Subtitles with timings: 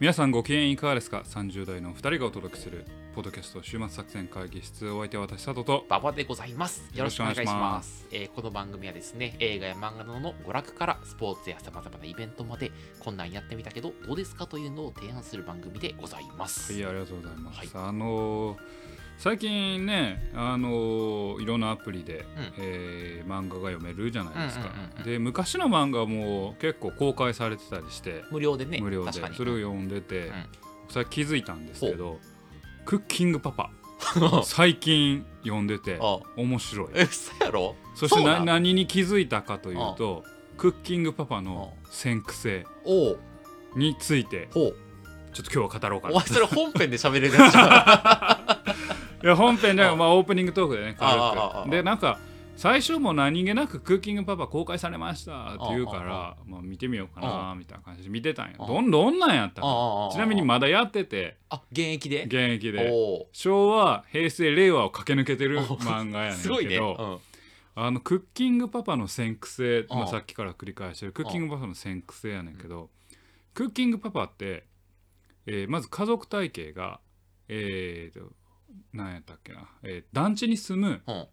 [0.00, 2.84] 皆さんご機嫌いかがですか ?30 代の2人がお届けする
[3.14, 6.82] ポッドキャスト週末作戦会議室お相手は私佐藤とババでございます。
[6.94, 7.54] よろしくお願いしま。
[7.54, 14.46] ますえーこの番組はですね、映画や漫画などの娯楽からスポーツやさまざまなイベントまで、こんなんやってみたけど、どうですか？
[14.48, 16.72] というのを提案する番組でございます。
[16.72, 18.58] はいありがとうございます、はいあのー
[19.18, 22.52] 最近ねあのーいろんなアプリで、うん。
[22.58, 24.70] えー漫画が読めるじゃないですか、
[25.04, 29.12] で昔の漫画も結構公開されてたりして無料でね、無料で。
[29.12, 30.46] それを読んでて、うん。
[30.90, 32.18] それ気づいたんですけど
[32.84, 33.70] クッキングパパ。
[34.44, 36.88] 最近読んでてあ面白い。
[36.94, 37.74] え、そうやろ？
[37.94, 40.24] そしてな何に気づいたかというと
[40.58, 42.66] クッキングパパの先駆性
[43.76, 44.48] について。
[44.52, 46.14] ちょっと今日は語ろうかな。
[46.14, 47.54] お前それ本編で喋れるやつ。
[49.24, 51.18] いや本編であまあオープニングトークでね軽
[51.64, 51.70] く。
[51.70, 52.18] でなんか
[52.56, 58.10] 最初も何気なくクッキングパパ公開されましたって言うからまあ見てみようかなみたいな感じで。
[58.10, 59.62] 見てたんやあどんどんなんやった
[60.12, 61.38] ちなみにまだやってて。
[61.48, 62.24] あ、現役で？
[62.24, 62.92] 現役で。
[63.32, 66.72] 昭和平成令和を駆け抜けてる漫画やねんすごいね。
[66.72, 67.20] けど
[67.76, 67.82] うん。
[67.82, 72.90] あのクッキングパパの先駆性、まあさっきから繰り返してるクッキングパパの先駆性やねんけど
[73.52, 74.64] クッキングパパって、
[75.46, 77.00] えーまず家族体系が
[77.48, 78.30] えーと
[78.92, 81.26] 何やったっけな、えー団地に住む、うん。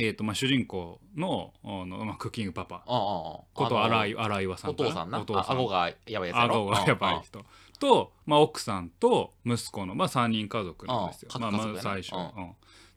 [0.00, 2.84] えーとまあ、主人公のあの、まあ、クッキングパパ。
[2.86, 5.20] こと荒井荒岩さんかお父さんな。
[5.20, 5.42] お父さん。
[5.42, 6.38] あ顎がやばいやつ。
[6.38, 7.44] 顎がやばい人。
[7.80, 11.30] と、まあ、奥さんと息子の、まあ、3人家族なんですよ。
[11.40, 11.90] まあ、ま核家族やな。
[11.90, 12.14] あ最初、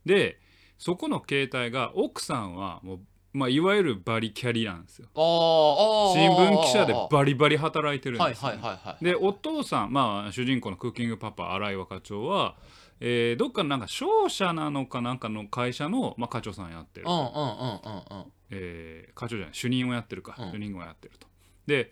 [0.06, 0.40] で
[0.78, 3.00] そこの形態が奥さんはもう、
[3.34, 5.08] まあ、いわゆるバリキャリなんですよ。
[5.16, 9.04] 新聞記者でバリバリ働いてるんはいですよ、はいはいはい。
[9.04, 12.56] でお父さん、まあ、主人公のクッキングパパ荒井若長は、
[13.04, 18.32] えーどっかのなんか商社なのかなんかの会社の、まあ、課長さんやってるうんうんうんうんうん。
[18.52, 20.52] えー課長じゃない主任をやってるか、うん。
[20.52, 21.28] 主任をやってると。
[21.66, 21.92] で、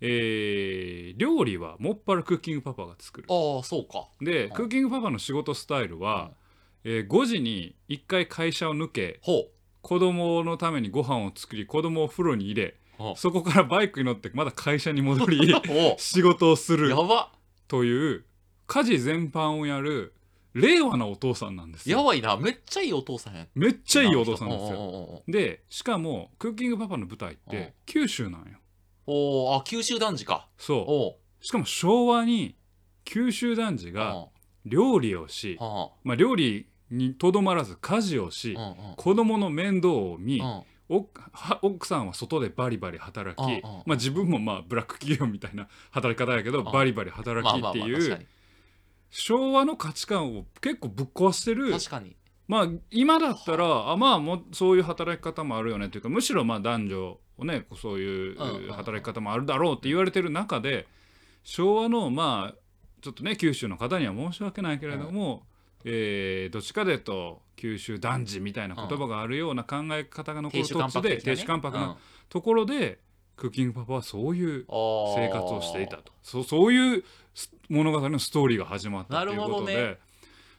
[0.00, 3.26] えー料理はもっぱらクッキングパパが作る。
[3.30, 4.08] ああ、そうか。
[4.20, 4.50] で、うん。
[4.52, 6.32] クッキングパパの仕事スタイルは、
[6.84, 9.46] えー5時に1回会社を抜けほ
[9.80, 13.14] 子供のためにご飯を作り子供を風呂に入れう。
[13.16, 17.32] そこからバイクに乗ってまだ会社に戻りお仕事をするやば
[17.68, 18.24] という。
[18.66, 20.14] 家事全般をやる
[20.54, 21.98] 令和なお父さんなんですよ。
[21.98, 22.36] やばいな。
[22.36, 23.46] めっちゃいいお父さんや。
[23.54, 25.22] めっちゃいいお父さんですよ。
[25.26, 27.52] でしかもクッキングパパの舞台っうん。
[27.52, 28.58] て九州なんよ。
[29.06, 30.48] おおあ、九州男児か。
[30.58, 30.76] そう。
[30.78, 32.56] おしかも昭和に
[33.04, 34.28] 九州男児うが
[34.64, 38.74] 料理をし、はまあ、料理にとどまらず家事をし、うんうん。
[38.96, 40.62] 子供の面倒を見、うん。
[40.88, 46.64] おは奥さんは外でバリバリ働き、うんうんまあ、自分もまあブラック企業みたいな働き方やけど、ん。
[46.64, 48.26] バリバリ働きっていう確かに
[49.12, 51.70] 昭和の価値観を結構ぶっ壊してる。
[51.70, 52.16] 確かに。
[52.48, 55.90] まあ今だったらあまあもうそういう働き方もあるよね。
[55.90, 58.72] というかむしろまあ男女をねそういううんうんうん。
[58.72, 60.86] 働き方もあるだろうって言われてる中で
[61.44, 62.58] 昭和のまあ
[63.02, 65.42] ちょっとね九州の方には申し訳ないけれども、
[65.84, 71.82] えーどっちかというと九州男児みたいな言葉があるような考え方が残る土地で亭主関白うん。
[71.82, 71.96] な
[72.30, 72.98] ところで
[73.36, 76.12] クッキングパパはそういう生生活をしていたと。
[76.22, 77.04] そうそういうス
[77.68, 79.98] 物語のストーリーが始まったということで、ね。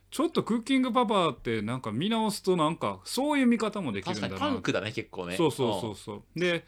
[0.09, 5.35] ちょっとクッキングパパってなんか見直すとなんかそういう見方もできるんだな確かにパンクだね結構ね。
[5.37, 6.39] そうそうそうそう。
[6.39, 6.65] で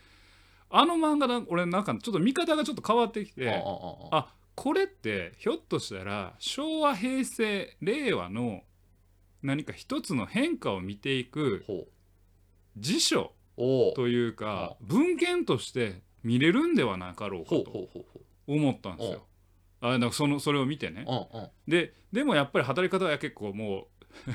[0.71, 3.63] あの漫画だ俺なんかちょっと見方がちょっと変わってきてうんうんうんう。
[3.63, 3.67] ん
[4.11, 8.63] あこれってひょっとしたら昭和平成令和の
[9.43, 11.63] 何か一つの変化を見ていく
[12.77, 17.89] 辞書というか文献として見れるんではなかろうかと
[18.47, 19.23] 思ったんですよ。
[19.89, 21.05] あだからそのそれを見てね。
[21.07, 21.49] ううんうん。
[21.67, 23.87] ででもやっぱり働き方は結構も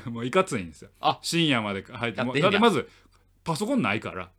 [0.05, 0.89] う もういかついんですよ。
[0.99, 1.19] あ。
[1.21, 2.89] 深夜まで入ってもやってんねやだってまず
[3.43, 4.29] パソコンないから。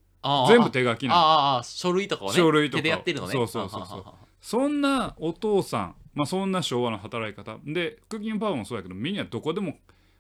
[0.49, 1.21] 全部手書きなの。
[1.21, 3.33] ああ書類とかをね書類とか手でやってるのね。
[3.33, 3.99] そうそうそうそう。
[3.99, 7.59] ははははそんなお父さん、まあ、そんな昭和の働き方。
[7.65, 9.77] でクッキングパワーもそうやけどみんなどこでも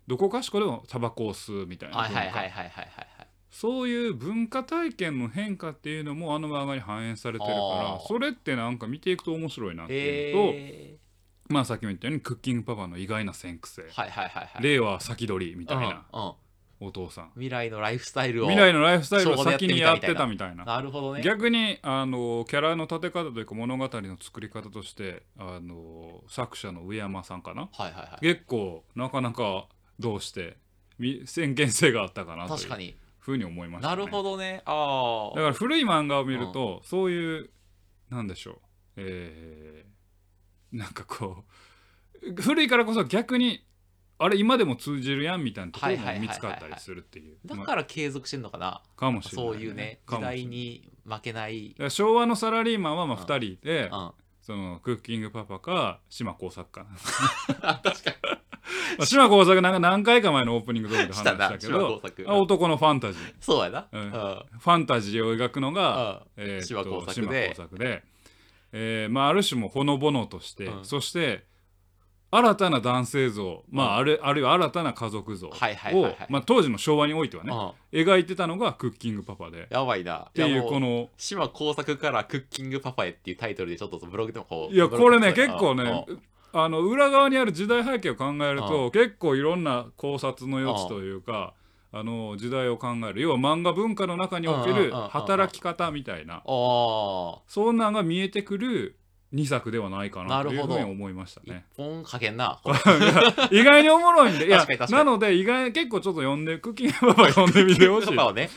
[0.06, 3.08] どこかしこでもタバコを吸うみたいなはいはいはいはいはいはい
[3.52, 10.96] そういう文化体験の変化っていうのもあの漫画に反映されてるからそれってなんか見ていくと面白いなっていうのと、へ
[11.48, 14.62] まあさっきも言ったようにクッキングパパの意外な先駆性、ーはいはいはいはい。
[14.62, 16.32] 令和先取りみたいなうんうん。
[16.84, 17.30] お父さん。
[17.34, 20.64] 未来のライフスタイルを未来のライフスタイルを先にやってたみたいな。
[20.64, 21.22] なるほどね。
[21.22, 27.68] 逆にあのキャラの立て方というか物語の作り方としてあの作者の上山さんかな？
[27.72, 28.26] はいはいはい。
[28.26, 29.66] 結構なかなか
[30.00, 30.56] どうして
[30.98, 32.58] み先見性があったかなという。
[32.58, 34.62] 確かにふうに思いました、ね、なるほどね。
[34.66, 35.36] ああ。
[35.36, 37.50] だから古い漫画を見ると、そういう
[38.10, 38.56] なんでしょう。
[38.96, 39.92] えー
[40.72, 41.44] なんかこ
[42.22, 43.62] う古いからこそ逆に
[44.18, 47.36] あれ今でも通じるやんみたいなところも見つかったりするっていう。
[47.44, 48.66] だまから継続してんのかな。
[48.66, 51.74] あかもしれない、そういうね時代に負けない。
[51.88, 54.12] 昭和のサラリーマンはまあ2人いて、うん。
[54.40, 56.86] そのクッキングパパか島耕作か
[57.60, 58.12] あ 確か
[58.98, 63.34] まあ島耕作なんか何回か前のオープニング動画でに話したけど男のファンタジー。
[63.40, 63.86] そうやな。
[63.90, 64.02] うん。
[64.02, 64.10] うん。
[64.10, 67.54] ファンタジーを描くのが、あえーと島耕作で。
[67.54, 68.02] 作で、
[68.72, 70.84] えーまあ、ある種もほのぼのとして、うん。
[70.84, 71.44] そして
[72.34, 75.52] 新たな男性像、まあ、あるあるいは新たな家族像を、
[76.46, 77.52] 当時の昭和においてはね
[77.92, 78.00] うん。
[78.00, 79.64] 描いてたのがクッキングパパで。
[79.64, 80.30] っやばいな。
[80.32, 84.74] ていうもこの島工作からクッキングパパへっていうタイトルでちょっとブログでもこう。
[84.74, 86.06] いやこれね結構ね
[86.52, 91.54] あの裏側にある時代背景を考えると結構いろんな考察の余地というか
[91.92, 97.40] あの時代を考える要は漫画文化の中における働き方みたいなああ。
[97.46, 98.96] そんなんが見えてくる
[99.34, 101.64] 2作ではないかなというふうに思いました一ね。
[101.76, 102.60] 本かけんな。
[103.50, 108.24] 意外におもろいんで いやなので意外結構ちょっと読んでクッキングパパ読んでみてほしいパ。
[108.24, 108.50] パをね。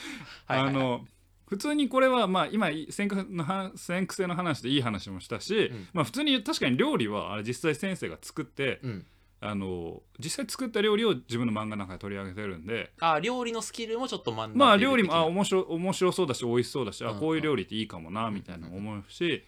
[0.47, 1.06] はいはいはいあの
[1.45, 5.88] 普通にこれはまあ今先駆のは先駆性の話でいい話もしたし、うん。
[5.94, 9.06] まあ普通に確かに料理はあれ実際先生が作ってうん。
[9.42, 12.94] あの実際作った料理を自分の漫画の中で取り上げてるんで。
[13.00, 17.19] あ料理のスキルもちょっと学んだまあ料理もあ面白面白そうだし美味しそうだし、あうん。
[17.19, 19.44] こういう料理っていいかもなみたいなの思うし、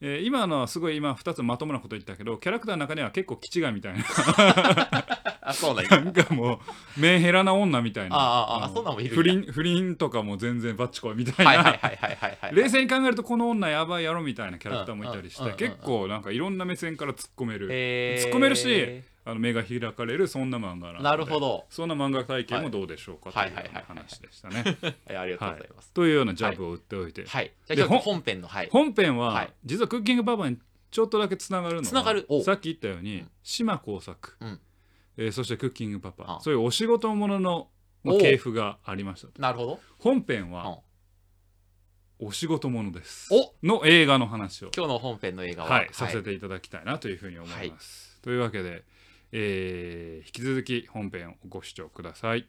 [0.00, 4.02] えー今のはすごい今2つまともなこと言ったけどキャラクターの中には結構気違いみたいな
[5.50, 5.90] あそうなんや。
[5.90, 6.54] なんかも
[6.96, 8.16] うメンヘラな女みたいな。
[8.16, 9.16] ああああのそんなんもいるんや。
[9.16, 12.54] 不倫不倫とかも全然バッチコイみたいな、はいはいはいはいはいはい。
[12.54, 18.24] 冷静に考えるとこの女やばいやろみたいなキャラクターもいたりして、うんうん結構なんかいろんな目線から突っ込める、えー。
[18.26, 21.66] 突っ込めるしあの目が開かれるそんな漫画なるほど。
[21.68, 23.64] そんな漫画体験もどうでしょうかというようなはい。
[23.64, 24.64] はいはいはい話でしたね。
[25.08, 25.92] は いありがとうございます。
[25.92, 27.52] というようなジャブを打っておいて、はい。
[27.66, 28.68] じゃあで今日ほん本編のはい。
[28.70, 29.52] 本編は、はい。
[29.64, 30.58] 実はクッキングパパに
[30.90, 32.24] ちょっとだけつながるのはつながる。
[32.28, 32.42] お。
[32.42, 33.30] さっき言ったように、うん。
[33.42, 34.60] 島耕作、うん
[35.22, 36.40] えーそしてクッキングパパ、あ。
[36.40, 37.68] そういうお仕事ものの、
[38.02, 39.42] まあお系譜がありましたと。
[39.42, 39.80] なるほど。
[39.98, 40.76] 本編は、うん
[42.22, 43.28] お仕事ものです。
[43.32, 43.54] お。
[43.66, 45.70] の映画の話を、今日の本編の映画は。
[45.70, 48.84] はいさせていただきたいなというふうに思います、というわけで、
[49.32, 52.46] えー引き続き本編をご視聴ください。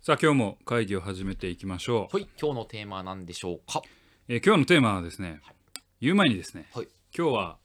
[0.00, 2.16] さあ今日も会議を始めていきましょう。
[2.16, 2.28] はい。
[2.40, 3.82] 今日のテーマは何でしょうか？
[4.28, 5.54] えー今日のテーマはですね、はい。
[6.00, 7.56] 言う前にですね、はい今日は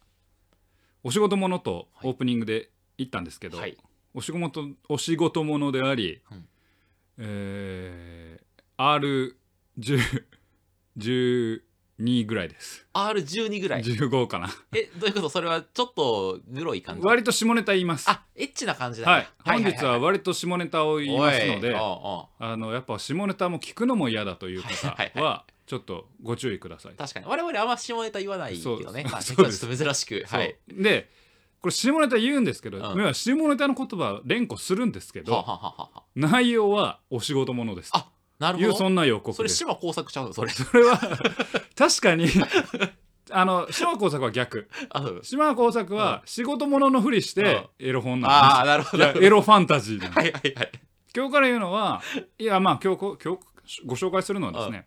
[1.04, 2.10] お仕事ものとはい。
[2.10, 3.78] オープニングで言ったんですけど、はい。
[4.14, 6.48] お仕事お仕事ものであり、うん。
[7.20, 9.36] えー、
[9.78, 12.88] R1012 ぐらいです。
[12.94, 13.84] R12 ぐらい。
[13.84, 14.50] 15かな。
[14.74, 15.30] えどういうこと？
[15.30, 17.06] それはちょっとグロい感じ？
[17.06, 18.10] 割と下ネタ言います。
[18.10, 19.22] あエッチな感じだはい。
[19.22, 22.28] ね、本日は割と下ネタを言いますのであ
[22.58, 24.88] のやっぱ下ネタも聞くのも嫌だという方
[25.22, 26.94] はちょっとご注意ください。
[26.94, 27.26] 確かに。
[27.26, 29.06] 我々あんま下ネタ言わないけどね。
[29.12, 30.24] まあ、ちょっと珍しく。
[30.28, 30.56] はい。
[30.68, 31.10] で
[31.62, 33.14] これ下ネタ言うんですけど、うん。
[33.16, 37.90] 下ネタの言葉連呼するんですけど、ははは内容はお仕事ものです。
[37.94, 38.08] あ
[38.38, 38.70] なるほど。
[38.70, 40.52] いうそんな予告それ島工作ちゃうのそれ。
[40.52, 41.00] それは
[41.76, 42.28] 確かに
[43.32, 44.70] あの島耕作は逆。
[45.24, 49.04] 島耕作は仕事もののふりしてエロ本あなんーなるほど。
[49.04, 50.20] エロファンタジーなんです。
[50.20, 50.72] はいはいはい。
[51.16, 52.04] 今日から言うのは
[52.38, 54.86] いやまあ今日こ今日ご紹介するのはですね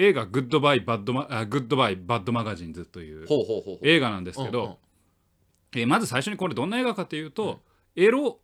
[0.00, 3.26] 映画グッドバイバッドマあグッドバイバッドマガジンズという。
[3.82, 4.78] 映画なんですけど、
[5.88, 7.62] まず最初にこれどんな映画かというと、
[7.96, 8.38] エロ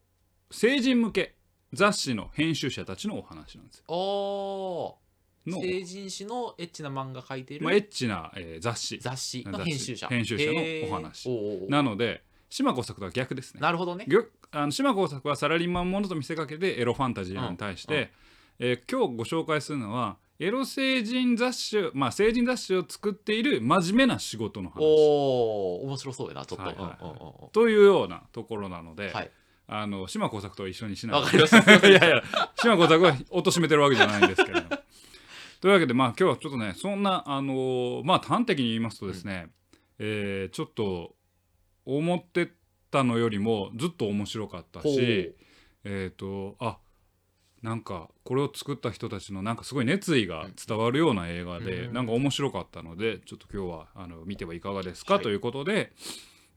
[0.50, 1.36] 成人向け
[1.72, 4.98] 雑誌の編集者たちのお話なんですよ。
[5.46, 7.64] 成人誌のエッチな漫画描いてる？
[7.64, 8.98] まあ、エッチな、えー雑誌。
[8.98, 10.08] 雑誌の編集者。
[10.08, 11.28] 編集者のお話。
[11.68, 13.60] なので島耕作とは逆ですね。
[13.60, 14.08] なるほどね。
[14.50, 18.00] あの島耕作はサラリーマンものと見せかけてエロファンタジーに対して、うん。
[18.00, 18.08] うん。
[18.70, 24.80] えー今日ご紹介するのはエロ成人雑誌をまあ成人雑誌を作っている真面目な仕事の話。
[24.80, 26.98] おお面白そうやなちょっと、はいはいはい。
[27.02, 29.30] うんうんうんというようなところなので、はい。
[29.66, 31.62] あの島耕作と一緒にしないわかりました。
[31.88, 32.22] いやいや
[32.56, 34.76] 島耕作は貶めてるわけじゃないんですけれども。
[35.60, 39.48] というわけでまあ今日はちょっとねそんなあのーまあ端的に言いますとですね、
[39.98, 41.14] えーちょっと
[41.86, 42.52] 思って
[42.90, 45.34] たのよりもずっと面白かったし
[45.84, 46.78] えっ、とあ
[47.64, 55.22] なんかこれを作った人たちのなんかすごい熱意が伝わるような映画で、うんなんか面白かったのでちょっと今日はあの見てはいかがですか、はい。
[55.22, 55.92] ということで、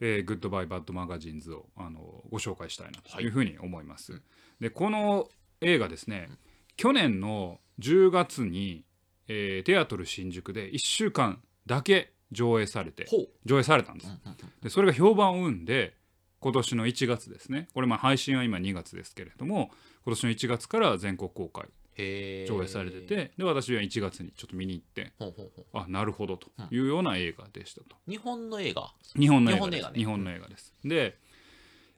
[0.01, 3.27] えーグッドバイバッドマガジンズをあのご紹介したいなとい。
[3.27, 4.13] うふうに思います。
[4.13, 4.21] うん。
[4.59, 5.29] でこの
[5.61, 6.27] 映画ですね、
[6.75, 8.83] 去年の10月に、
[9.29, 13.05] えーテアトル新宿で1週間だけ上映されて
[13.45, 14.11] 上映されたんです。
[14.61, 15.95] でそれが評判を生んで
[16.39, 17.69] 今年の1月ですね。
[17.73, 19.71] これまあ配信は今2月ですけれども
[20.07, 21.65] 今年の1月から全国公開
[21.97, 25.65] 上映されててで私は1月にちょっと見に行ってほうほうほう。
[25.73, 27.97] あなるほどというような映画でしたと。
[28.07, 28.89] 日本の映画？
[29.19, 29.73] 日本の映画です。
[29.73, 29.95] 日本の映画ね。
[29.99, 30.73] 日本の映画です。
[30.85, 31.17] で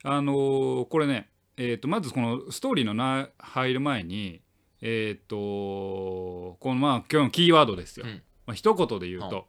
[0.03, 4.41] あのーこれね、えー、とまずこのストーリーのな入る前に、
[4.81, 8.23] えっ、とこのまあ今日のキーワードですよ、うん。
[8.47, 9.45] まあ一言で言うと、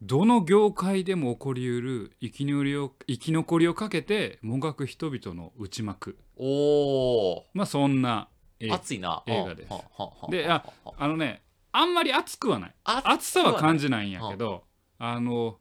[0.00, 8.28] どの業界でも起こりうる生き残りを生き残りをかけてもがく人々の内幕おおまあそんな
[8.58, 9.22] 映画熱いな。
[9.26, 9.70] 映画です。
[10.30, 10.64] であ
[10.96, 12.74] あのねあんまり熱くはない。
[12.84, 14.64] 熱熱さは感じないんやけど
[14.98, 15.20] あ。
[15.20, 15.58] の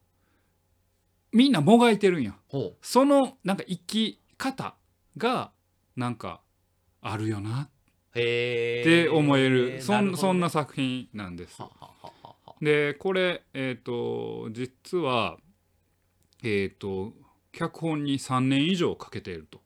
[1.33, 4.75] みんなもがいてるんよほそのなんか生き方
[5.17, 5.51] が
[5.95, 6.41] なんか
[7.01, 7.63] あるよな。
[7.63, 11.61] って思える,、そんそんなは作品なんです。
[11.61, 12.11] ははは
[12.45, 15.37] はでこれえっ、と実は
[16.41, 17.13] えっ、と
[17.51, 19.59] 脚本に3年以上かけていると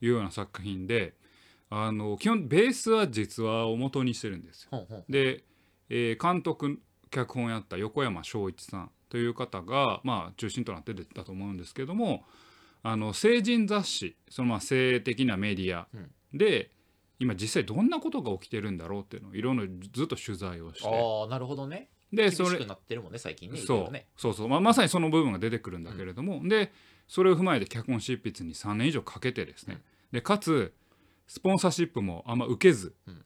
[0.00, 1.14] いうような作品で
[1.70, 4.86] あの基本ベースは実話を元にしてるんですよ。
[5.08, 5.44] で、
[5.88, 12.24] えー監督脚本やった横山翔一さんという方が、まあ、中心となって出たと思うんですけども
[12.82, 15.86] あの成人雑誌そのまあ性的なメディア
[16.32, 16.70] で、
[17.18, 20.88] 今実際どんなことが起きてるんだろうっていうのをいろいろずっと取材をして。
[20.88, 23.84] ああなるほどねでそれなってるもんね最近ねそう。
[23.86, 24.06] ろね。
[24.16, 26.72] そうそう、まあ、まさにその部分が出てくるんだけれども、で
[27.08, 29.80] それを踏まえて脚本執筆に3年以上かけてですね、
[30.12, 30.74] でかつ
[31.26, 33.24] スポンサーシップもあんま受けず、うん。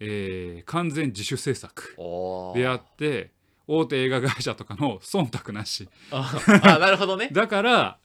[0.00, 3.32] えー完全自主制作おであって
[3.66, 5.88] 大手映画会社とかの忖度なし。
[6.10, 7.30] ああなるほどね。
[7.32, 7.98] だから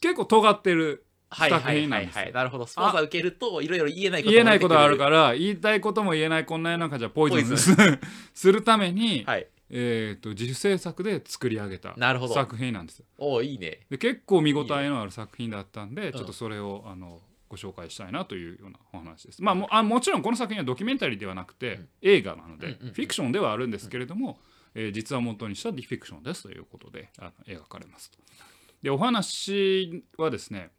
[0.00, 2.32] 結構尖ってるはいはいはいはい。
[2.32, 2.66] なるほど。
[2.66, 7.58] スポンサー受けるといろいろ言えないこと言えないことがあるらから言いたいことも言えないこんな世の中じゃポイズン。
[7.58, 7.74] す
[8.34, 9.46] するために、はい。
[9.70, 11.96] えー、と自主制作で作り上げた
[12.32, 13.06] 作品なんですよ。
[13.18, 13.80] おおいいね。
[13.90, 19.42] で結構見応えのある作品だったんでちょっとそれをあのご紹介したいなというようなお話です。
[19.42, 21.88] まあもあもちろんこの作品はドキュメンタリーではなくて、うん。
[22.02, 22.94] 映画なので、うんうんうん。
[22.94, 24.38] フィクションではあるんですけれども、
[24.74, 28.18] えー実は元にしたディフィクションですということであの描かれますと。
[28.82, 30.70] でお話はですね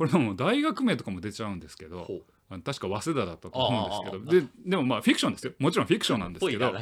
[0.00, 2.08] これでも大学名とかも出ちゃうんですけど
[2.64, 4.40] 確か早稲田だったと思うんですけど。
[4.40, 5.52] ででもまあフィクションですよ。
[5.58, 6.72] もちろんフィクションなんですけど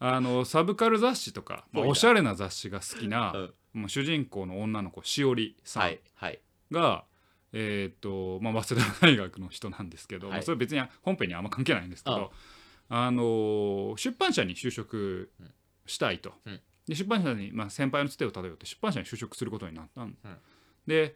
[0.00, 3.32] あのサブカル雑誌とか、おしゃれな雑誌が好きな、
[3.86, 6.40] 主人公の女の子しおりさんはいはい。
[6.72, 7.04] が、
[7.52, 12.32] えーっとまあ、早稲田大学の人なんですけど、それ別に本編にあんま関係ないんですけど
[12.88, 15.30] あのー出版社に就職
[15.86, 16.60] したいと、うん。
[16.88, 20.36] で出版社に、まあ、先輩のつてを漂って出版社に就職することになったん、うん。
[20.88, 21.14] で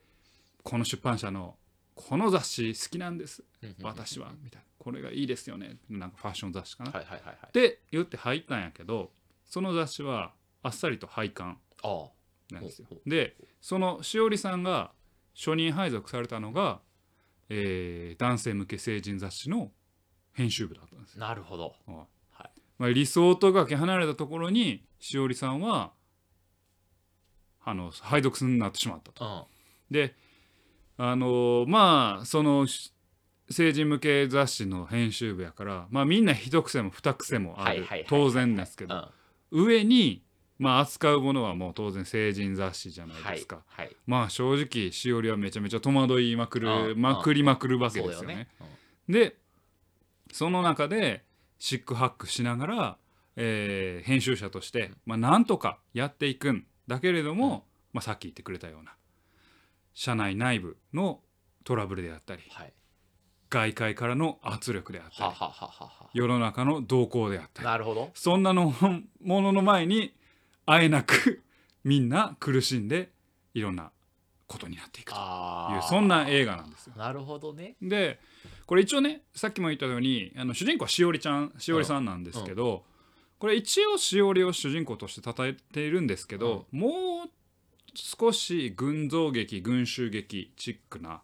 [0.63, 1.57] この出版社の
[1.95, 3.45] この雑誌好きなんです。
[3.83, 4.33] 私は。
[4.43, 4.67] みたいな。
[4.79, 5.77] これがいいですよね。
[5.91, 7.37] なんかファッション雑誌かな、はいはいはいはい。
[7.49, 9.11] って言って入ったんやけど
[9.45, 12.09] その雑誌はあっさりと廃刊あ
[12.51, 12.89] なんですよ。
[13.07, 14.93] でそのしおりさんが
[15.37, 16.81] 初任配属されたのが、
[17.49, 19.71] えー男性向け成人雑誌の
[20.33, 21.75] 編集部だったんですなるほど。
[21.87, 21.97] はい。
[22.33, 22.51] はい。
[22.79, 25.93] まあ、理想とかけ離れたところにしおりさんは
[27.63, 29.25] あの配属になってしまったと。
[29.25, 29.95] うん。
[29.95, 30.15] で
[31.03, 32.93] あのまあそのし
[33.49, 37.65] 成人向け雑誌の編集部やから、まあ、みんな一癖も二癖もある。
[37.65, 39.11] はいはいはいはい当然ですけど。
[39.51, 39.65] うん。
[39.65, 40.23] 上に、
[40.59, 43.63] まあ、扱うものはもう当然成人雑誌じゃないはいですか。
[43.67, 48.27] はいまあ正直しおりはめちゃめちゃ戸惑いまくるうんまくりまくるわけですよね。
[48.27, 48.49] だよね。
[49.09, 49.37] で
[50.33, 51.25] その中で
[51.59, 52.97] シックハックしながら、
[53.37, 58.95] えー編集者として、まあ、なんとかやっていくんだけれども、まあ、さっき言ってくれたような
[59.95, 61.21] 社内内部の
[61.65, 62.73] トラブルであったりはい。
[63.51, 67.69] 外界からの圧力であったりははは世の中の動向であったり。
[67.69, 68.11] なるほど。
[68.15, 68.73] そんなの
[69.23, 70.15] ものの前に
[70.67, 71.43] あえなく
[71.83, 73.11] みんな苦しんで
[73.55, 73.91] いろんな
[74.47, 76.95] ことになっていくとああいうそんな映画なんですよ。
[76.97, 77.75] なるほどね。
[77.83, 78.21] で
[78.67, 82.85] これ一応ねさっきも言ったようにあの主人公はしおりちゃんしおりさんなんですけど、
[83.41, 87.31] これ一応しおりを主人公として称えているんですけど、もう
[87.95, 91.23] 少し群像劇群衆劇チックな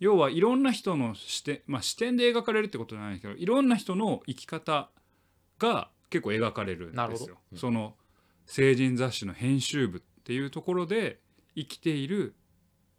[0.00, 4.90] 要はいろんな人の視点、まあ、視点で描かれるってことじゃないけどいろんな人の生き方
[5.58, 7.38] が結構描かれるんですよ。
[7.52, 7.58] うん。
[7.58, 7.94] その
[8.46, 11.20] 成人雑誌の編集部っていうところで
[11.56, 12.34] 生きている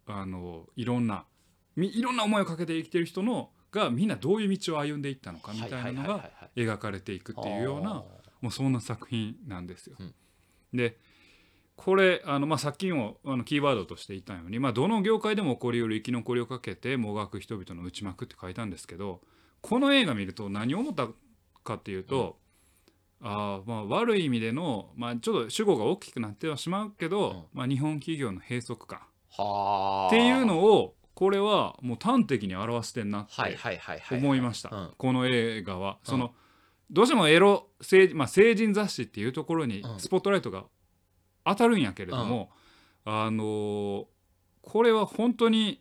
[0.06, 1.24] あのいろんな
[1.76, 8.04] みいろんな思いをかけて生きている人のがみんなどういう道を歩んでいったのかみたいなのが描かれていくっていうような
[8.40, 9.96] もうそんな作品なんですよ。
[9.98, 10.14] うん。
[10.72, 10.96] で
[11.76, 19.20] これあの、まあ、さっきもあのキーワードとして言ったように、まあ、どの業界でも起こりうる生き残りをかけてもがく人々の内幕って書いたんですけど
[19.60, 21.08] この映画見ると何を思った
[21.64, 22.38] かっていうと、
[23.20, 29.00] あーまあ悪い意味での、まあ、ちょっと主語が大きくなってはしまうけど、まあ、日本企業の閉塞感
[29.36, 30.06] はあ。
[30.08, 33.58] っていうのをこれはもう端的に表してんなって
[34.12, 34.90] 思いました、うん。
[34.96, 35.98] この映画は。
[36.04, 36.10] うん。
[36.10, 36.32] その
[36.90, 39.98] どうしてもエロ成,、まあ、成人雑誌っていうところにうん。
[39.98, 40.64] スポットライトが
[41.46, 42.50] 当たるんやけれども、
[43.04, 44.04] あのー
[44.62, 45.80] これは本当に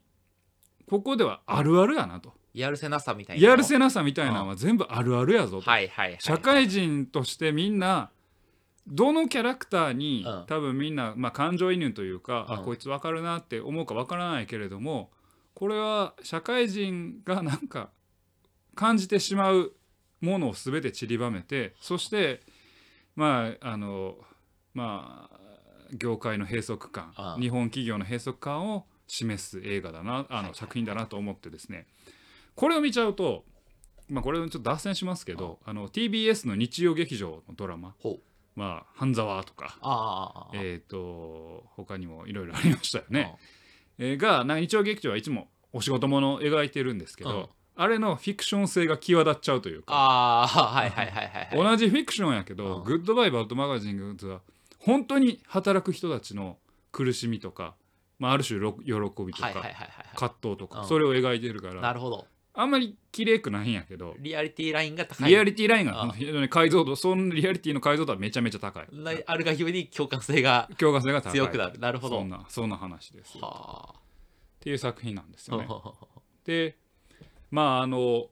[0.88, 2.34] ここではあるあるやなと。
[2.54, 6.18] やるせなさみたいなやるせなさみたいなのは全部あるあるやぞと、はいはいはい。
[6.20, 8.12] 社会人としてみんな
[8.88, 10.46] どのキャラクターに、うん。
[10.46, 12.66] 多分みんな、まあ、感情移入というか、あうん。
[12.66, 15.10] こいつ分かるなって思うか分からないけれども
[15.56, 17.90] これは社会人がなんか
[18.76, 19.74] 感じてしまう
[20.22, 22.42] ものを全て散りばめてそして
[23.16, 24.16] まああの
[24.74, 25.40] まあ
[25.94, 31.88] 業界の閉塞感うん日本企業の閉塞感を示す映画だなあのはい作品だなと思ってですね。
[32.56, 33.44] これを見ちゃうと
[34.10, 38.20] まあこれちょっと脱線しますけどあの TBS の日曜劇場のドラマほう
[38.56, 43.36] 「まあ、半沢」とかえっ、と他にもいろいろありましたよね。
[43.98, 47.48] えーが日曜劇場はいつもお仕事ものを描いてるんですけど、うん。
[47.78, 54.40] あれのフィクション性が際立っちゃうというかああはいはいはいはいはい同じフィクションやけど、うんグッドバイバッドマガジンズは
[54.86, 56.58] 本当に働く人たちの
[56.92, 57.76] 苦しみとか、
[58.20, 58.94] まあ、ある種ろ喜
[59.26, 59.52] びとか、
[60.14, 60.88] 葛藤とか、うん。
[60.88, 62.28] それを描いてるからなるほど。
[62.54, 65.30] あんまり綺麗くないんやけどリアリティラインが高い。
[65.30, 66.12] リアリティラインがうん。
[66.12, 71.80] 非常に解像度そのリアリティの解像度はめちゃめちゃ高いなあるがゆえに共感性が共感性が強くなる。
[71.80, 72.20] なるほど。
[72.20, 73.96] そんなそんな話ですっは
[74.60, 75.68] ていう作品なんですあよね。
[76.46, 76.78] で
[77.50, 78.28] まああの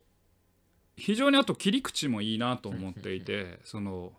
[0.96, 4.14] 非常にあと切り口もいいなと思っていてその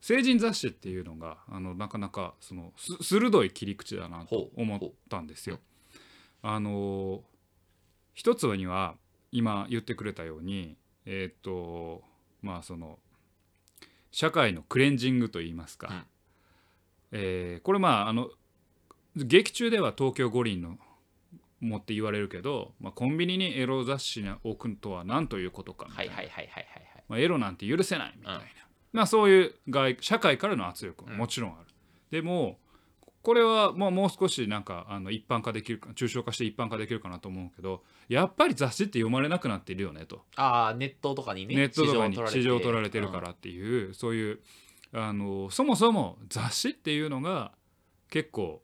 [0.00, 5.58] 成人雑誌っていうのがあのなかなかそのす鋭い切り口だなと思ったんですよ。
[6.42, 7.22] あの
[8.14, 8.96] 一つには
[9.30, 12.02] 今言ってくれたようにえーっと
[12.42, 12.98] まあその
[14.10, 16.04] 社会のクレンジングといいますか、うん。
[17.12, 18.30] えーこれまああの
[19.16, 20.78] 劇中では東京五輪の
[21.60, 25.88] もって言われるけど、まあ、コンビニにエロ雑誌に置くとは何ということか
[27.18, 31.66] エロなんて許せないみたいな、うんまあ、そういう外社会からの圧力ももちろんある、
[32.10, 32.58] でも
[33.22, 40.22] これはもうもう少しなんかあの一般化できるか抽象化して一般化できるかなと思うけどやっぱり雑誌って読まれなくなっているよねと。
[40.36, 44.40] ああネットとかにねネットとかに市場市場取られてるからっていう、そういう
[44.92, 47.52] あのそもそも雑誌っていうのが
[48.08, 48.62] 結構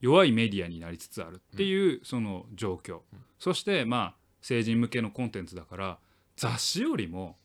[0.00, 3.00] 弱いメディアになりつつあるっていうその状況、
[3.38, 5.98] そしてまあ成人向けのコンテンツだから
[6.36, 7.36] 雑誌よりも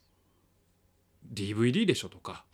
[1.32, 2.46] DVD でしょとか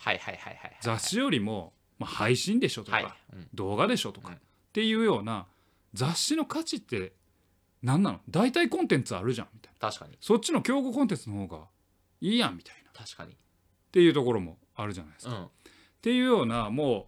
[0.82, 3.16] 雑誌よりもまあ配信でしょとか、
[3.54, 4.36] 動画でしょとか、うん。
[4.36, 4.40] っ
[4.74, 5.48] ていうような
[5.94, 7.14] 雑誌の価値って
[7.82, 8.20] 何なの？
[8.30, 9.90] 大体コンテンツあるじゃんみたいな。
[9.90, 10.18] 確かに。
[10.22, 11.66] そっちの競合コンテンツの方が
[12.22, 12.92] いいやんみたいな。
[12.94, 13.32] 確かに。
[13.32, 13.36] っ
[13.92, 15.34] ていうところもあるじゃないですか。
[15.34, 15.48] っうん。
[16.02, 17.08] ていうようなも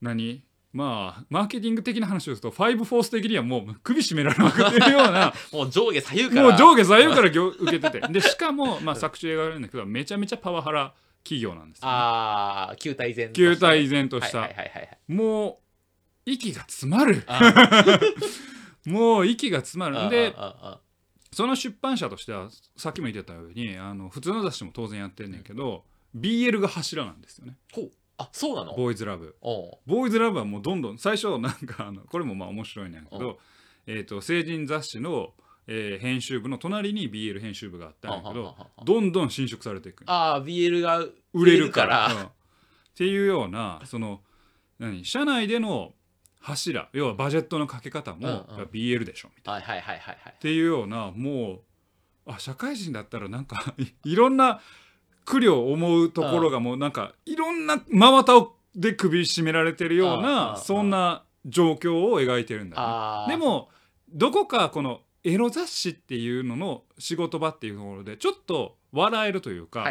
[0.00, 0.44] う何？
[0.74, 6.42] まあマーケティング的な話をするとファイブフォース的にはもう首絞められまくってるような もう上下左右から。
[6.42, 8.00] もう上下左右から受けてて。
[8.12, 11.92] でしかも、まあ、作中描かれるんだけどめちゃめちゃパワハラ企業なんですよ、ね。
[11.92, 14.98] ああ球体前球体依然とした、はいはいはいはいはい。
[15.06, 15.60] も
[16.26, 17.24] う息が詰まる。
[18.84, 20.10] もう息が詰まる。
[20.10, 20.80] であああ
[21.32, 25.84] その出版社としてはさっきも言ってたようにあの普通の雑誌も当然やってんねんけど
[26.16, 27.56] BL が柱なんですよね。
[27.72, 28.74] ほうあそうなの？
[28.76, 29.36] ボーイズラブ。
[29.40, 29.78] おう。
[29.86, 33.38] ボーイズラブはもうどんどん最初なんかあのこれもまあ面白いねんけど、
[33.86, 35.32] えー、と成人雑誌の、
[35.66, 40.98] えー編集部の隣に BL 編集部があったんやけどどんどん侵食されていくああ BL が
[41.32, 42.06] 売れるから。
[42.12, 42.22] うん。
[42.22, 42.28] っ
[42.96, 44.20] ていうようなその
[44.78, 45.04] 何？
[45.04, 45.94] 社内での
[46.40, 48.64] 柱要はバジェットのかけ方も、うんうん。
[48.66, 49.66] BL でしょみたいな。
[49.66, 50.34] はいはいはいはいはい。
[50.36, 51.60] っていうようなもう
[52.26, 54.60] あ社会人だったらなんかい いろんな
[55.24, 63.68] 苦慮を思うところがもうなんかいろんな真綿をで首絞められてるようなそんな状況を描いてるんだよね、でも
[64.08, 69.84] どこかこのエロ雑誌っていうのの仕事場っていうところでちょっと笑えるというか、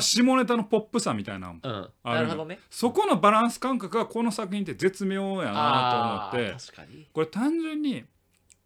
[0.00, 1.90] 下ネタのポップさみたいなのもうん。
[2.02, 2.58] あるなるほどね。
[2.70, 7.06] そこのバランス感覚がこの作品って絶妙やなあと思ってー確かに。
[7.12, 8.04] これ単純に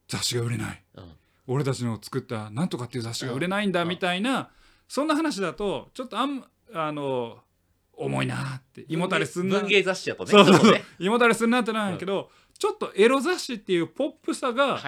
[0.06, 0.82] 雑誌が売れない。
[0.94, 1.12] うん。
[1.48, 3.88] 俺たちの作った「なんとか」っていう雑誌が売れないんだうん。
[3.88, 4.50] みたいな
[4.88, 7.38] そんな話だとちょっとあんあの
[7.94, 9.60] 重いなって胃もたれすんな。
[9.60, 10.30] 文芸雑誌だとね。
[10.30, 10.80] そうそうそう。
[10.98, 14.80] 胃もたれすんなってなんやけど、ちょっとエロ雑誌っていうポップさが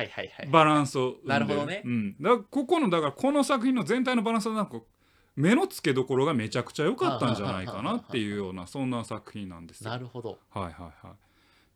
[0.51, 1.83] バランスをなるほどね。
[1.85, 4.81] うん、だここのだからこの作品の全体のバランスはなんか
[5.37, 9.91] 目の付けどころがめちゃくちゃ良かったんじゃないかなっていうようなそんな作品なんですよ。
[9.91, 10.39] なるほど。
[10.51, 10.73] はいはい
[11.07, 11.17] はい。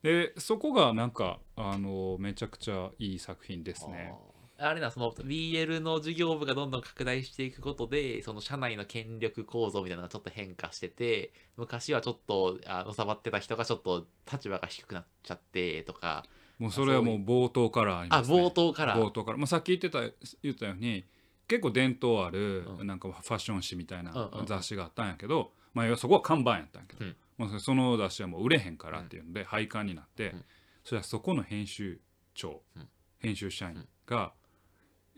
[0.02, 4.14] でそこがなんかあのめちゃくちゃいい作品ですね。
[4.60, 16.24] あれなその BL の事業部がどんどん拡大していくことでその社内の権力構造みたいなのがちょっと変化してて昔はちょっとあの触ってた人がちょっと立場が低くなっちゃってとか。
[16.58, 18.36] もうそれはもう冒頭からありあます、ね。
[18.36, 18.96] 冒頭から。
[18.96, 20.00] 冒頭から、まあ、さっき言ってた
[20.42, 21.04] 言ったように
[21.46, 22.86] 結構伝統ある、うん。
[22.86, 24.46] なんかファッション誌みたいなうんうん。
[24.46, 27.16] 雑誌があったんやけど、まあ、要はそこは看板やったんやけど、うん。
[27.38, 30.44] まあ、その雑誌はもう売れへんからっていうので廃刊になって、うん。
[30.84, 32.00] それはそこの編集
[32.34, 32.88] 長、うん。
[33.18, 34.32] 編集社員が、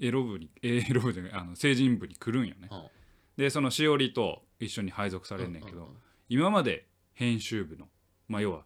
[0.00, 2.68] エロ部にえ エロ部じゃないあの成人部に来るんよね。
[2.70, 2.88] うん。
[3.36, 5.88] でそのしおりと一緒に配属されんねんけど、うう
[6.28, 7.88] 今まで編集部の
[8.28, 8.64] まあ要は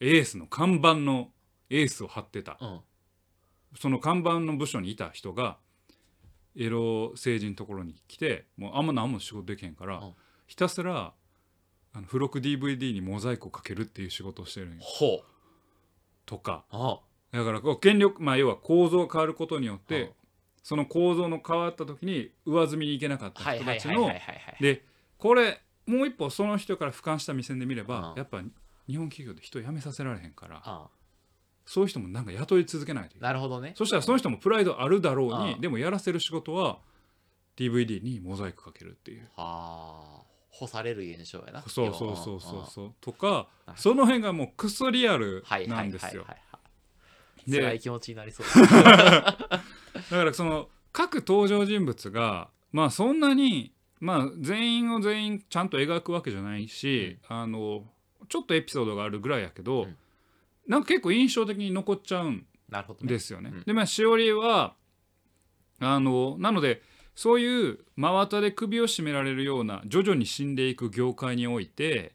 [0.00, 1.32] エースの看板の
[1.70, 2.58] エースを張ってた。
[2.60, 2.68] うん。
[2.68, 2.80] うん
[3.80, 5.56] その看板の部署にいた人が
[6.54, 10.14] エロ成人のところに来てもうあんま何も仕事できへんから、うん。
[10.46, 11.14] ひたすら
[11.94, 14.82] あの付録 DVD にモザイクをかけるっていう仕事をしてるんよ。
[16.26, 16.64] とか。
[16.70, 17.00] あ。
[17.32, 20.12] だからこう権力まあ要は構造が変わることによって、うん
[20.62, 24.36] その構造の変わった時に上積みに行けなかったはい人たちのはいはいはいはい。
[24.36, 24.84] はいで
[25.18, 28.16] これもう一歩その人から俯瞰した目線で見れば、うん。
[28.16, 28.40] やっぱ
[28.88, 30.88] 日本企業で人辞めさせられへんからあ
[31.64, 33.74] そういう人もなんか雇い続けないといけなるほどね。
[33.76, 35.60] そしたらその人もプライドあるだろうに、うん。
[35.60, 36.78] でもやらせる仕事は
[37.56, 39.22] DVD にモザイクかけるっていう。
[39.36, 40.22] はあ。
[40.50, 41.62] 干される現象やな。
[41.62, 42.66] そうそうそうそうう。
[42.68, 46.08] そうとかうんその辺がもうクソリアルはいはないんですよ。
[46.08, 46.51] はいはいはいで
[47.50, 48.46] 辛い気持ちになりそう。
[48.66, 49.64] だか
[50.10, 57.86] らその各登場人物がまあそんなにまあ全員を全員ちゃんと描くわけじゃないし、あの
[58.28, 59.96] ちょっとエピソードがあるぐらいやけど、うん。
[60.66, 62.46] なんか結構印象的に残っちゃうん
[63.02, 63.50] ですよね。
[63.52, 63.62] うん。
[63.64, 64.74] でまあしおりは
[65.80, 66.82] あのなので
[67.14, 72.14] そういう真綿で首を絞められるような徐々に死んでいく業界において、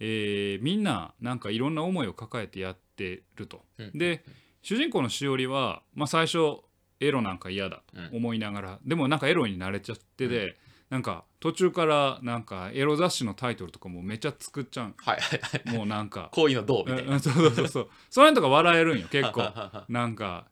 [0.00, 3.64] えーみんななんかいろんな思いを抱えてやってると。
[3.78, 3.98] うん。
[3.98, 4.24] で
[4.62, 6.58] 主人公のしおりは、まあ、最初
[7.00, 8.10] エロなんか嫌だうん。
[8.10, 10.56] と思いながら、でもなんかエロに慣れちゃってて、
[10.90, 15.76] なんか途中からなんかエロ雑誌のタイトルとかもめっちゃ作っちゃうはいはいはい。
[15.76, 16.30] もうなんか。
[16.32, 17.02] こういうのどうみたいな。
[17.02, 17.68] うんうんそうそうそう。
[17.68, 19.52] そうその辺とか笑えるんよ 結構。
[19.88, 20.46] なんか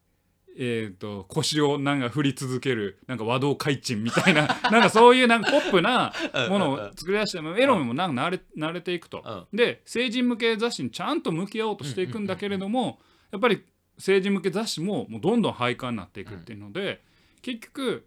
[0.58, 4.46] えー、と腰をなんか振り続けるなんか和道開珍みたいな。
[4.70, 6.14] なんかそういうなんかポップな
[6.48, 9.22] ものを作り出してもエロにもなんか慣れ慣れていくと。
[9.52, 9.56] うん。
[9.56, 13.00] で成人向け雑誌にちゃんと向き合おうとしていくんだけれども
[13.32, 13.62] やっぱり
[13.98, 17.02] 成人向け雑誌ももうどんどん廃刊になっていくっていうので、
[17.42, 18.06] 結局、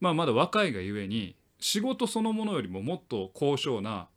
[0.00, 4.08] まあ、まだ若いがゆえに仕事そのものよりももっと高尚な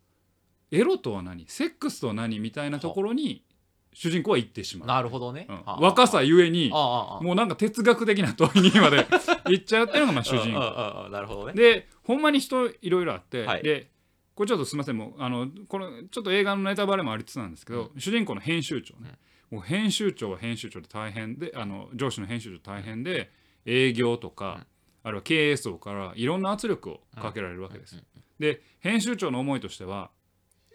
[0.70, 3.44] エロとは何セックスとは何みたいなところに
[3.92, 4.88] 主人公は行ってしまう。
[4.88, 5.46] なるほどね。
[5.48, 5.56] うん。
[5.56, 9.06] はあ若さゆえにもうなんか哲学的な問いにまで
[9.46, 10.48] 行っちゃうっていうのがまあ主人公。
[10.48, 10.54] うん。
[10.54, 11.12] うんうんうん。
[11.12, 11.52] なるほどね。
[11.52, 13.62] でほんまに人いろいろあって、はい。
[13.62, 13.90] で
[14.34, 19.16] これちょっとすみませんもうあのこのちょっと映画のネタバレもありつつなんですけど、主人公の編集長ね、
[19.50, 23.30] もう編集長は編集長で大変であの上司の編集長大変で
[23.66, 24.66] 営業とか、
[25.02, 28.02] あるいは経営層からいろんな圧力をかけられるわけです。
[28.38, 30.10] で編集長の思いとしては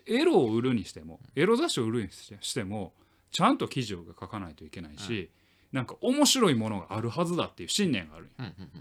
[0.05, 2.93] エロを売るにしてもエロ雑誌を売るにしても
[3.31, 5.29] ちゃんと記事を書かないといけないし、
[5.71, 8.29] なんか面白いものがあるはずだっていう信念がある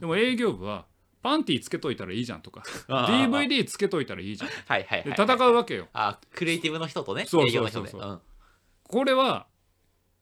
[0.00, 0.86] でも営業部は
[1.22, 5.88] パンティーつけといたらいいじゃんとか DVD つけといたらいいじゃんはいはいはいで戦うわけよ。
[5.92, 8.00] あクリエイティブの人とねそうそうそうそう。
[8.00, 8.20] うん。
[8.84, 9.46] これは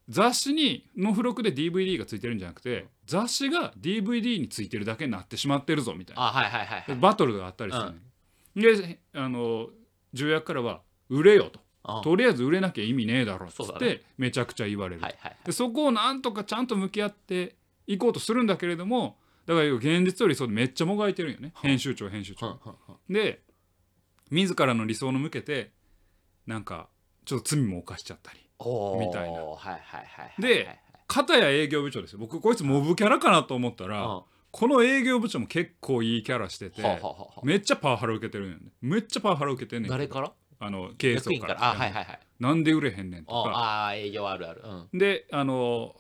[0.09, 6.23] 雑誌にの付録で DVD がついてるんじゃなくて雑誌が DVD についてるだけになってしまってるぞみたいな。
[6.23, 6.97] あはいはいはいはい。
[6.97, 9.69] バトルがあったりするの、であの
[10.13, 11.61] 重役からは売れよと。
[11.85, 12.03] うん。
[12.03, 19.17] とりあえず売れなきゃ意味ねえだろっつってめちゃくちゃ言われる、はいはいでそこをなんとかちゃんと向き合っていこうとするんだけれども
[19.47, 21.53] だから現実よりそうでめっちゃもがいてるんよね。
[21.63, 22.75] 編集長編集長、うんうん
[23.09, 23.13] うん。
[23.13, 23.43] で
[24.31, 25.71] 自らの理想の向けて
[26.47, 26.89] なんか
[27.25, 29.41] ちょっと罪も犯しちゃったりみたいな。
[29.41, 32.19] はいはいはいはいで片や営業部長ですよ。
[32.19, 34.23] 僕こいつモブキャラかなと思ったら、うん。
[34.51, 36.83] この営業部長も結構いいキャラしてて、
[37.45, 38.73] めっちゃパワハラ受けてるんよね。
[38.81, 39.91] めっちゃパワハラ受けてんねん。
[39.91, 40.33] 誰から？
[40.59, 41.61] あの経営層か役員から？
[41.61, 42.21] はいはいはい。
[42.41, 43.51] なんで売れへんねんとか。
[43.51, 44.63] ああ営業あるある。
[44.65, 44.99] うん。
[44.99, 45.95] であの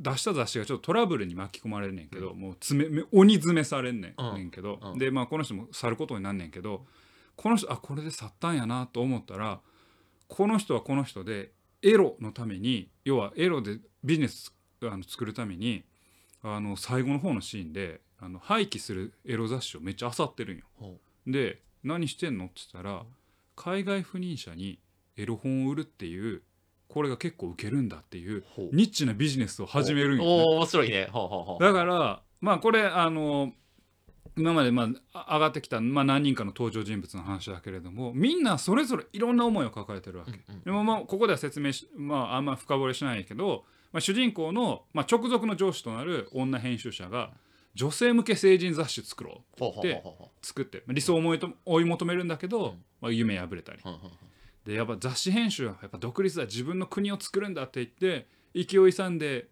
[0.00, 4.34] 出した雑誌がちょっとトラブルに巻き込まれんねんけど、もう詰め鬼詰めされんねん,、うん。
[4.34, 4.98] ねんけど、うん。
[4.98, 6.84] でまあこの人も去ることになんねんけど
[7.36, 9.60] この人あこれで去ったんやなと思ったら
[10.32, 11.50] この人はこの人で
[11.82, 15.84] エロのために要はエロでビジネスあの作るために
[16.42, 20.64] あの最後の方のシーンであの廃棄するエロ雑誌をめっちゃ漁ってるんよ。
[20.78, 23.02] ほで何してんのって言ったら
[23.56, 24.78] 海外赴任者に
[25.18, 26.40] エロ本を売るっていう
[26.88, 28.42] これが結構ウケるんだっていう
[28.72, 31.08] ニッチなビジネスを始めるんよ、ね、おお面白いね。
[31.60, 33.52] だからまあこれあの
[34.36, 47.32] 今までまああ上がってきた、まあ、何人かの登場人物の話だけれどもみんなそれぞれいろんな思いを抱えてるわけ、うんうんでもまあここでは説明し、まあ、あんま深掘りしないけど、まあ、主人公の、まあ、直属の上司となる女編集者が
[47.74, 52.84] 女性向け成人雑誌作ろうほうほうほうほ作って理想を追いと追い求めるんだけど、うん。
[53.00, 53.78] まあ、夢破れたり。
[54.66, 59.48] でやっぱ雑誌編集はやっぱ独立だ自分の国を作るんだって言って勢い勇んで、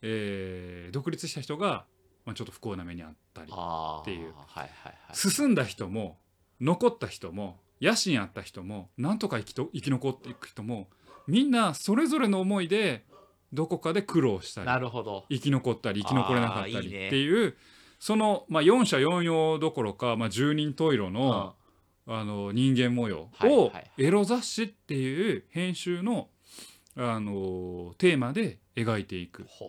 [0.00, 1.84] えー独立した人が、
[2.24, 4.32] まあ、ちょっと不幸な目にあったりっていう。
[4.34, 4.94] はいはいはい。
[5.12, 6.18] 進んだ人も
[6.60, 10.88] 残った人も野心あった人もなんとか生きと生き残っていく人も
[11.26, 13.04] みんなそれぞれの思いで
[13.52, 15.24] どこかで苦労したりなるほど。
[15.28, 17.56] 生き残ったり生き残れなかったりっていう
[18.00, 21.54] その、まあ、4者4様どころか、まあ、十人十色の,、
[22.06, 26.28] あの人間模様をエロ雑誌っていう編集の、
[26.96, 29.44] あのテーマで描いていく。
[29.48, 29.66] ほ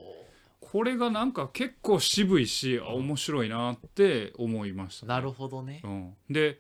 [0.76, 5.06] これがなんか結構渋いしあ面白いなって思いました。
[5.06, 5.80] なるほどね。
[5.86, 6.60] うん、で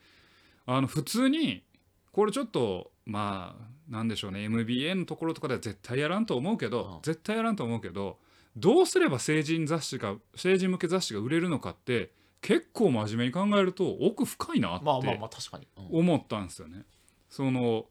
[0.65, 1.65] あの普通に
[2.13, 4.43] これちょっとまあなんでしょうね。
[4.43, 7.01] MBA のところとかでは絶対やらんと思うけど、うん。
[7.01, 8.17] 絶対やらんと思うけど
[8.55, 15.99] どうすれば成人雑誌が成人向け雑誌が売れるのかって結構真面目に考えると奥深いなってまあまあまあ確かに、うん。
[15.99, 16.83] 思ったんですよね。
[17.29, 17.87] その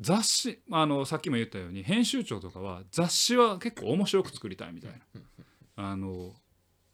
[0.00, 4.98] 雑誌あのさっきも言ったように編集長とかは雑誌は結構面白く作りたいみたいな。
[5.76, 6.32] あの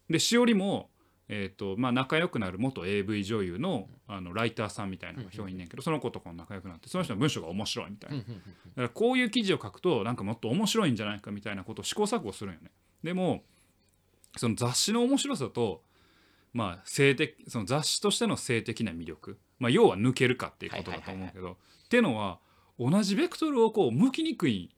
[0.09, 0.89] でしおりも、
[1.29, 8.17] えーとまあ、仲良くなる元 AV 女優のあのライターさんみたいなのが表いんねんけどその子とかも仲良くなってその人の文章が面白いみたいな。
[8.17, 8.29] だか
[8.75, 12.71] らこういう記事を書くとなんかもっと面白いんじゃないかみたいなことを試行錯誤するんよね。
[13.03, 13.43] でも
[14.37, 15.83] その雑誌の面白さと、
[16.53, 21.51] まあ、性的その雑誌としての性的な魅力、まあ、要は抜けるかっていうことだと思うけど、
[21.85, 22.39] っていうのは
[22.79, 24.75] 同じベクトルをこう向きにくい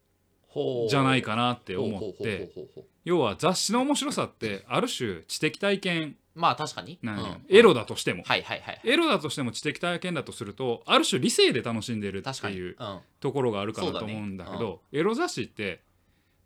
[0.90, 2.52] じゃないかなって思って。
[3.04, 6.16] 要は雑誌の面白さってある種知的体験。
[6.34, 7.46] まあ確かに、うん。
[7.50, 8.24] エロだとしても。
[8.26, 15.82] はいはいはいエロだとしても知的体験だとするとある種理性で楽しんでる確かに、っていううん、ところがあるかなと思うんだけどエロ雑誌って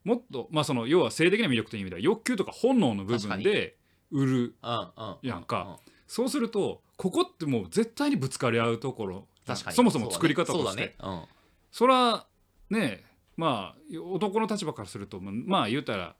[0.03, 3.77] もっとまあその要は性的な魅力という意味では欲求とか本能の部分で
[4.11, 5.79] 売るうんうんやんか。
[6.07, 9.27] そうするとここってもう絶対にぶつかり合うところ。
[9.45, 9.75] 確かに。
[9.75, 10.95] そもそも作り方として。
[10.99, 11.27] そね。
[11.71, 12.25] そら
[12.69, 13.03] ね
[13.39, 16.15] まあ男の立場からするとまあ言うたら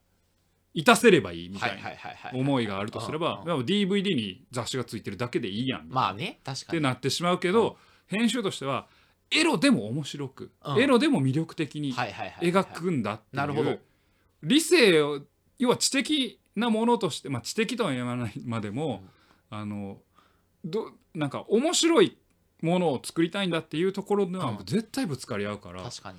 [0.72, 1.76] いたせればいいうん、みたい
[2.32, 6.78] な思いがあるとすれば DVD に雑誌がついてるだけでいいやんまあね確っかに。
[6.78, 8.86] てなってしまうけど編集としては
[9.30, 10.78] エロでも面白くうん。
[10.80, 13.70] エロでも魅力的に描くんだってなるほど。
[13.70, 13.80] いう
[14.42, 15.20] 理性を
[15.58, 19.04] 要は知的なものとして、まあ、知的とは言わないまでも、
[19.50, 19.98] あの
[20.64, 22.16] どなんか面白い
[22.62, 24.58] ものを作りたいんだっていうところではうん。
[24.64, 26.18] 絶対ぶつかり合うから、確かに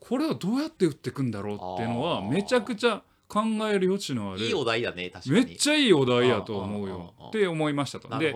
[0.00, 5.44] これをどうやって打っていくんだろうっていうのはめちゃくちゃ考える余地のあるいいお題だね確かに。
[5.46, 8.18] めっちゃいいお題やと思うようんって思いましたと。
[8.18, 8.34] で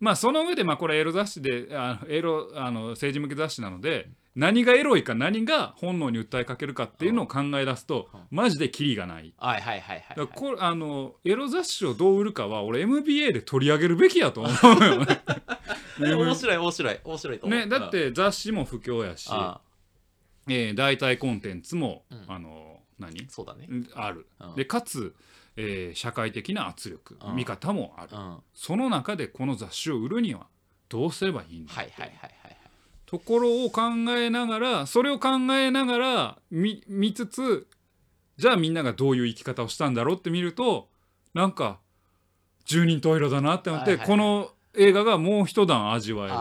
[0.00, 8.20] まあその上でまあこれエロ雑誌であのエロあの政治向け雑誌なので何がエロいか何が本能に訴えかけるかっていうのを考え出すとうん。
[8.30, 9.32] マジでキリがない。
[9.36, 15.22] はいはいはいはいあのエロ雑誌をどう売るかは俺 MBA で取り上げるべきやと思うよね。
[16.00, 17.58] 面白い面白い面白いと思う。
[17.58, 19.60] ねだって雑誌も不況やし、あ
[20.48, 22.24] えー代替コンテンツも、うん。
[22.28, 23.26] あの何？
[23.28, 23.68] そうだね。
[23.94, 24.26] ある。
[24.40, 24.54] うん。
[24.54, 25.14] でかつ、
[25.56, 27.36] えー社会的な圧力うん。
[27.36, 28.08] 見方もある。
[28.12, 28.14] う。
[28.14, 28.30] ん。
[28.30, 30.46] はいその中でこの雑誌を売るには
[30.88, 32.56] どうすればいいんだはいはいはいはい
[33.06, 33.82] ところを考
[34.16, 37.66] えながらそれを考えながら見見つつ
[38.38, 40.88] じゃあみんながどういう生き方をしたんだろうって見ると
[41.34, 41.78] なんか
[42.64, 44.06] 十人十色だなって思って、はいはい。
[44.06, 46.34] この映画がもう一段味わえる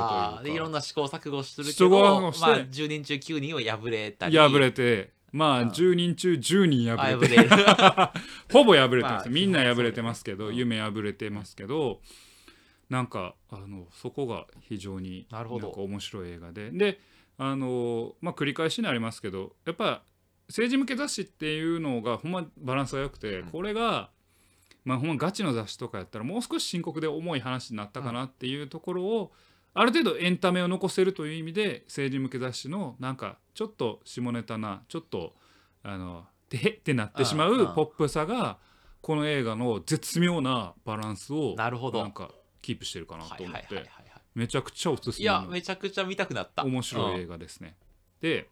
[0.44, 0.60] というか。
[0.60, 4.38] ろんな試行錯誤するけどまあ10人中9人は破れたり。
[4.38, 5.70] 破れてまあうん。
[5.70, 7.38] 10人中10人あ破れて
[8.52, 10.56] ほぼ破れてます、まあみんな破れてますけど、うん。
[10.56, 12.02] 夢破れてますけど
[12.90, 15.70] なんかあのそこが非常になるほど。
[15.70, 16.72] んか面白い映画で。
[16.72, 17.00] で
[17.38, 20.04] あの、まあ、繰り返しになりますけどやっぱ
[20.52, 23.50] 政治向け雑誌っていうのがほんまバランスが良くて、うん。
[23.50, 24.10] これが、
[24.84, 29.32] まあ、ほんまガチの雑誌とかやったらもう少し深刻で重い話になったかなっていうところを、
[29.74, 35.34] ある程度エンタメを残せるという意味で政治向け雑誌のなんかちょっと下ネタなちょっと
[35.84, 38.58] あのでへってなってしまうポップさが
[39.02, 42.02] この映画の絶妙なバランスをなるほど。
[42.02, 43.90] なんかキープしてるかなとはい思って
[44.36, 46.64] めちゃくちゃおすすいやめちゃくちゃ見たくなった。
[46.64, 47.78] 面白いうん映画ですね。
[48.20, 48.50] で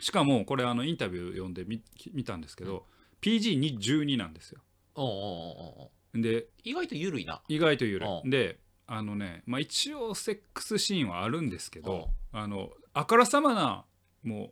[0.00, 2.84] しかもこれあのインタビュー読んでみ見たんですけど
[3.22, 4.60] PG12 なんですよ。
[6.14, 7.42] で意外と緩いな。
[7.48, 8.30] 意外と緩うい。
[8.30, 13.84] であのね、まあ、一応セックスシーンはあるんですけどあのあからさまな
[14.22, 14.46] も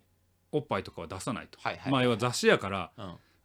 [0.53, 1.59] うおっぱいとかは出さないと。
[1.61, 2.91] はいはいまあ要は雑誌やから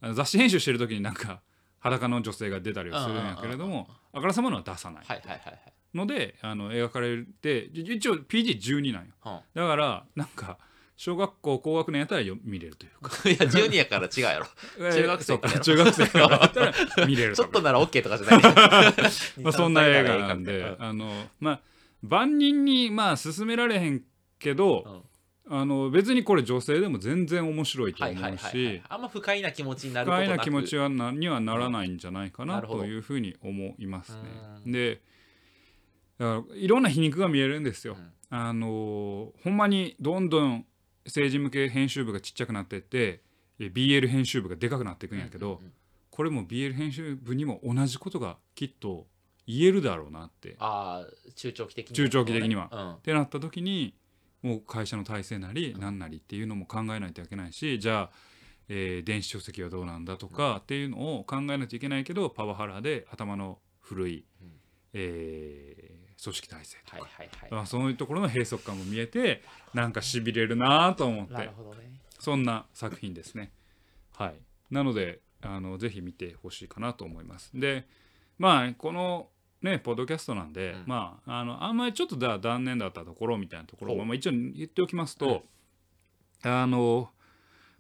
[0.02, 0.16] うん。
[0.16, 1.42] 雑誌編集してる時になんか
[1.80, 5.06] 裸の女性が出たりはするんやけれどもあからさまなのは出さない。
[5.06, 9.14] はいはいはいはいのであの描かれてじ一応 PG12 なんよ。
[9.26, 9.40] うん。
[9.54, 10.58] だからなんか
[11.04, 13.12] 小学校高学年やったらよ見れるというか。
[13.28, 14.46] いや12やから違うやろ。
[14.92, 15.60] 中学生から。
[15.60, 16.60] 中学生からだった
[17.02, 18.42] ら見れるちょっとなら OK とかじゃない。
[19.42, 21.62] まあそんな映画なんうであのまあ
[22.04, 24.04] 万人にまあ勧められへん
[24.38, 25.08] けど
[25.48, 28.52] あの別にこれ女性でも全然面白いとはいはい思うはいはい。
[28.52, 30.26] しあんま不快な気持ちになることなく。
[30.26, 34.20] 不快な気持ちはなにはならないんじゃないかなというふうに思いますね。
[34.68, 34.72] うん。
[34.72, 35.02] で
[36.56, 37.98] いろんな皮肉が見えるんですよ。
[37.98, 38.12] うん。
[38.30, 40.68] あのほんまにどんどん
[41.12, 43.22] 政治向け編集部がちっちゃくなっていって
[43.60, 45.62] え BL 編集部がでかくなっていくんやけど、
[46.10, 49.08] これも BL 編集部にも同じことがきっと
[49.46, 50.56] 言えるだろうなって。
[50.60, 52.70] ああ中長期的に中長期的には。
[52.72, 52.94] うん。
[52.94, 53.94] ってなった時に
[54.42, 58.12] もう会社の体制なり何なりっていうのも考えないといけないしじゃあ、
[58.70, 64.52] えー電子書籍はどうなんだとかっていうのを考えないといけないけどパワハラで頭の古い、うん。
[64.94, 65.91] えー
[66.24, 67.52] 組織体制とか、はいはいはい。
[67.52, 69.42] まあそういうところの閉塞感も見えて
[69.74, 71.34] なんかしびれるなと思って。
[71.34, 71.52] ね。
[72.20, 73.52] そんな作品ですね。
[74.16, 74.36] はい、
[74.70, 77.52] なのであのぜひ見てほしいかなと思います。
[77.54, 77.88] で
[78.38, 79.30] まあこの
[79.62, 80.84] ねポッドキャストなんで、うん。
[80.86, 85.44] まああのあんまりちょっとだ断念だったところみたいなところも、まあ、一応言っておきますと、
[86.44, 87.10] あの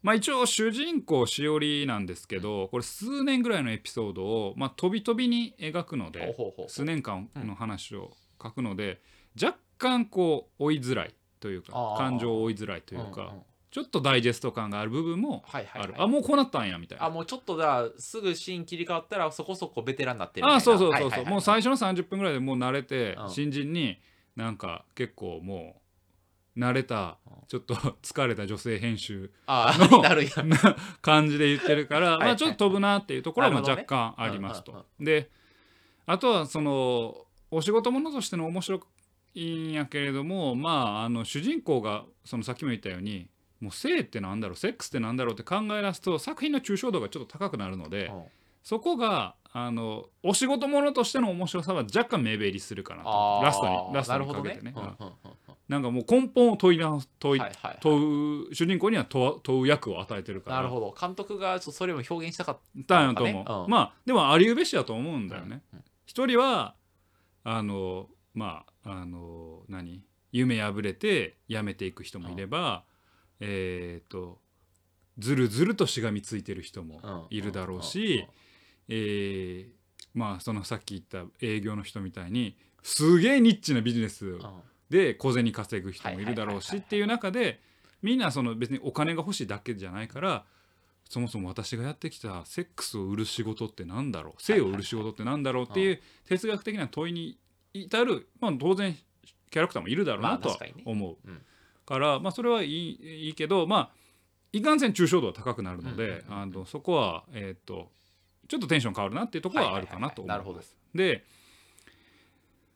[0.02, 6.36] まあ一応主人公しおりなんですけどこれ数年ぐらいのエピソードを、まあ、飛び飛びに描くので
[6.68, 9.02] 数年間の話を書くので、
[9.42, 13.44] 若干こう追いづらいというか感情を追いづらいというか、んん。
[13.72, 17.06] ちょっとダイジェスト感がある部分もはいはい、ある、はい、あもうこうなったんやみたいな。
[17.06, 20.58] あもうちょっとじゃあすぐシーン切り替わったらそこそこベテランになってるみたいな。
[20.58, 23.30] あそうそうそうそう、はいはいはいもう最初の30分ぐらいでもう慣れて、うん。
[23.30, 23.98] 新人に
[24.36, 25.82] なんか結構も
[26.56, 27.34] う慣れたうん。
[27.48, 30.02] ちょっと疲れた女性編集あの
[31.02, 32.28] 感じで言ってるからはいはい。
[32.28, 34.74] まあちょっと飛ぶなっていうところは若干ありますと。
[34.74, 35.06] うんうん。
[35.06, 35.30] で
[36.06, 38.80] あとはそのお仕事ものとしての面白
[39.36, 48.24] いんやけれどもまああの主人公がそのさっきも言ったようにもう性ってなんだろうセックスってなんだろうって考え出すと作品の抽象度がちょっと高くなるので、うん
[48.64, 54.74] そこがあのお仕事ものとしての面白さは若干目減りするかなあとーラストにラストにかけてね。
[55.68, 57.78] なんかもう根本を問い直す問い,、はいはいはい。
[57.82, 60.58] 問う主人公には問う問う役を与えてるから。
[60.58, 60.94] なるほど。
[61.00, 63.70] 監督がそれを表現したかっだよと思う、うん。
[63.70, 65.62] まあでもありうべしだと思うんただよね。
[65.74, 65.86] うんうん。
[66.06, 66.76] 一、人は
[67.44, 70.04] あのまああの何？
[70.32, 72.86] 夢破れて辞めていく人もいれば、
[73.42, 74.40] えっ、と
[75.20, 77.38] ずるずるとしがみついてる人もうん。
[77.38, 78.26] いるだろうし、
[78.88, 79.82] えー
[80.14, 84.38] まあそのさっき言った営業の人みたいにすげえニッチなビジネス
[84.90, 87.60] で小銭稼ぐ人もいるだろうしっていう中で
[88.02, 90.44] みんなその別にお金が欲しいだけじゃないから
[91.12, 94.42] そもそも私がやってきたセックスを売る仕事ってなんだろう？
[94.42, 97.38] 性を売る仕事ってなんだろうっていう哲学的な問いに
[97.74, 98.96] 至る、まあ、当然
[99.50, 101.42] キャラクターもいるだろうまあなとは思う、うん。
[101.86, 103.90] から、まあ、それはいいいいけどまあ
[104.54, 106.24] いかんせん抽象度は高くなるので、
[106.66, 107.92] そこは、えー、と
[108.48, 110.54] ちょっとテンション変わるなっていうところはあるかなと思いはいはいはい。
[110.54, 110.78] なるほどます。
[110.96, 111.26] で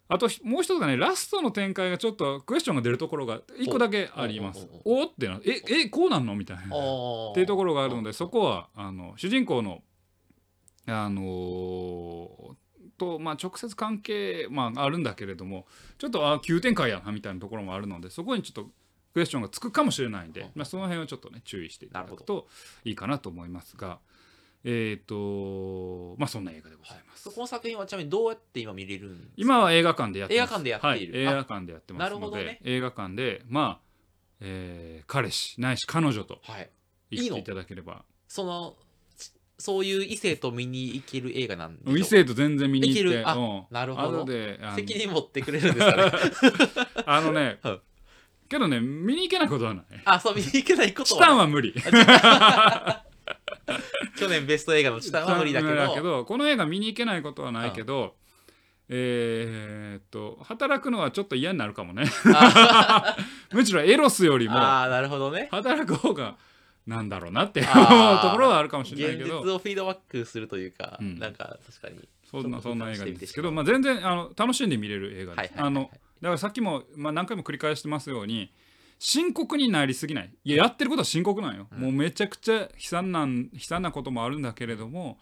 [0.08, 4.68] あともう一つがねラストの展開がちょっとクエスチョンが出るところが一個だけあります。
[4.84, 5.04] おお。
[5.06, 6.64] ってなええこうなんのみたいな。
[6.64, 6.68] っ
[7.32, 9.82] っていうところがあるのでそこはあの主人公の
[10.88, 12.56] あのー
[12.98, 15.66] と、まあ、直接関係、まあ、あるんだけれども
[15.98, 18.70] ちょっとあ急展開やなみたいなところもあるのでそこにちょっと
[19.14, 22.48] クエスチョンがつくかもしれないんでうん、まあ、その辺はちょっとね注意していただくと
[22.84, 24.00] いいかなと思いますが
[24.68, 27.30] えっ、とまあそんな映画でございます。
[27.30, 29.34] この作品はちなみにどうやって今見れるんですか？
[29.38, 30.48] 今は映画館でやってます。
[30.48, 31.14] 映画館でやっている。
[31.14, 32.60] はい、映画館でやってますので、なるほどね。
[32.64, 33.86] 映画館でまあ、
[34.42, 36.70] えー彼氏ないし彼女とはい。
[37.12, 37.36] いいの？
[37.36, 38.04] 言っていただければ。
[38.28, 38.76] その
[39.18, 43.30] ちそういう異性と見に行ける映画なんで異性と全然見に行っていける？
[43.30, 43.64] あうん。
[43.70, 44.20] なるほど。
[44.20, 46.12] 後で責任持ってくれるんですかね？
[47.06, 47.80] あのね、う ん
[48.48, 49.86] けどね見に行けないことはない。
[50.06, 51.74] あそう見に行けないことチタンはは無理。
[51.74, 51.82] 去
[54.40, 58.16] 年ベスト映画のチタンは無理だけどこの映画見に行けないことはないけど、
[58.90, 62.06] えーっと働くのはちょっと嫌になるかもね。
[62.34, 63.16] あ
[63.52, 65.48] むしろエロスよりもあーなるほどね。
[65.52, 66.38] 働く方が
[66.86, 69.42] なんだろうなって思うところはあるかもしれない現けど。
[69.44, 71.18] 実をフィードバックするというか、うん。
[71.18, 75.38] なんか確かにそんなそんな映画ですけど、まあ、全然あの楽しんで見れる映画です。
[75.38, 75.68] はいはいはいはい。
[75.68, 75.90] あの
[76.22, 78.52] だからさっきも、まあ、何回も繰り返してますように
[79.00, 80.34] 深刻になりすぎない。
[80.44, 81.80] いややってることは深刻なんよ、うん。
[81.80, 85.18] もうめちゃくちゃ悲惨なん悲惨なこともあるんだけれども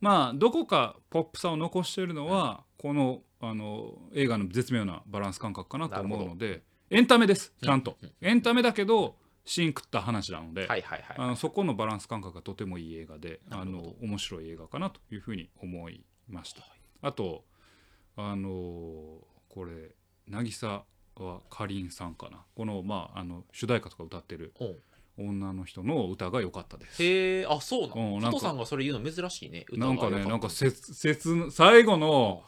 [0.00, 8.12] まあどこかポップさを残しているのは、このあの映画の絶妙なバランス感覚かなと思うのでエンタメですちゃんと、うん。
[8.20, 16.62] エンタメだけど芯食った話なので、はいはいはいあのそこのバランス感覚がとてもいい映画であの面白い映画かなというふうに思いました。
[17.00, 17.44] あと
[18.16, 18.48] あの
[19.48, 19.94] これ
[20.28, 20.84] 渚
[21.16, 22.44] はかりんさんかな。
[22.54, 24.64] この,、まあ、あの主題歌とか歌ってるう。
[24.64, 24.76] ん
[25.18, 27.02] 女の人の歌が良かったです。
[27.02, 29.66] へえあそうなのうん佐藤さんがそれ言うの珍しいね。
[29.72, 32.42] なんかねなんかせ切切最後の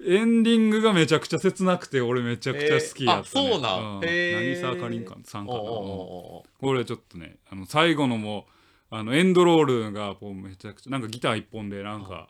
[0.00, 3.48] エンディングがめちゃくちゃ切なくて俺めちゃくちゃ好きやった、ね。
[3.48, 3.98] あそうなん。
[3.98, 4.00] ん。
[4.02, 8.46] 渚かりんさんかな、これちょっとねあの最後のも
[8.92, 12.28] うあのエンドロールがこうめちゃくちゃなんかギター一本でなんか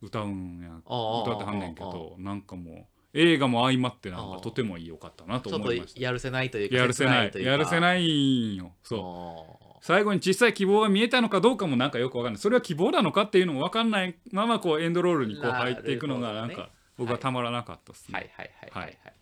[0.00, 0.70] 歌うんや。
[0.78, 5.96] 歌ってはんねんけどなんかもう映画も相まってなんかとてもいいよかったなと思いました。
[5.96, 7.32] とやるせないというかやるせない。
[7.34, 8.72] やるせないんよ。
[8.82, 8.98] そう。
[8.98, 12.40] そ最後に小さい希望が見えたのかどうかもなんかよくわかんない。
[12.40, 18.14] それは希望なのかっていうのもわかんないままこうエンドロールにこう入っていくのがなんか僕はたまらなかったですね。
[18.18, 18.98] はいはいはいはい。
[19.04, 19.14] はい。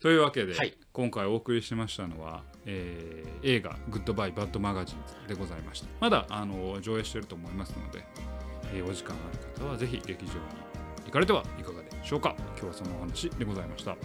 [0.00, 5.88] というわけで、はい今回お送りしましたのは、えー映画「グッドバイ・バッド・マガジンズ」でございました。
[5.98, 8.04] まだあの上映してると思いますので、
[8.74, 10.38] えーお時間ある方はぜひ劇場に
[11.06, 12.34] 行かれてはいかがでしょうかしょうか。
[12.38, 13.96] 今日はそのお話でございました。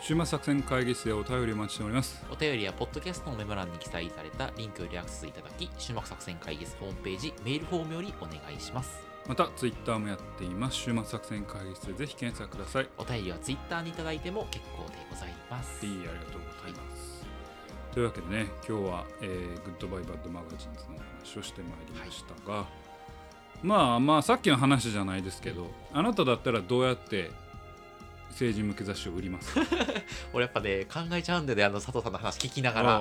[0.00, 2.24] 週末作戦会議室でお便りお待ちしております。
[2.32, 9.07] お便りはポッドキャストのメモ欄に記載されたリンクよりアクセスいただき終幕作戦会議室ホームページメールフォームよりお願いします。
[9.28, 10.76] またツイッターもやっています。
[10.78, 12.88] 週末作戦会議室でぜひ検索ください。
[12.96, 15.84] お便りはツイッターにいただいても結構でございます。
[15.84, 17.26] いいありがとうございます。
[17.92, 22.66] というわけでね、今日は、えーグッドバイバッドマガジンズの話をしてまいりましたが、
[23.62, 27.30] まあまあさっきの話じゃないですけど、あなただったらどうやって
[28.30, 29.60] 政治向け雑誌を売りますか？
[30.32, 33.00] 俺やっぱね考えちゃうんだよねあの佐藤さんの話聞きながら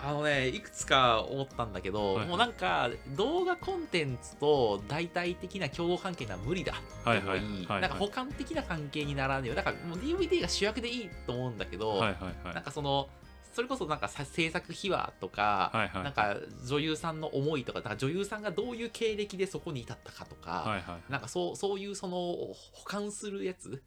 [0.00, 2.28] あのねいくつか思ったんだけど、はいはい。
[2.28, 6.74] もうなんか動画コンテンツと大体的な競合関係なら無理だ
[7.04, 12.12] はいはいはいなんか補完的な関係にならねえよだからもう DVD が主役でいいと思うんだけど、はいはい
[12.44, 12.54] はい。
[12.54, 13.08] なんかその
[13.52, 16.36] それこそなんかさ制作秘話とか、はいはいなんか
[16.68, 21.12] 女優さんの思いとかなんか女優さんがどういう経歴でそこに至ったかとか、はいはい。
[21.12, 23.82] なんかそうそういうその保管するやつ。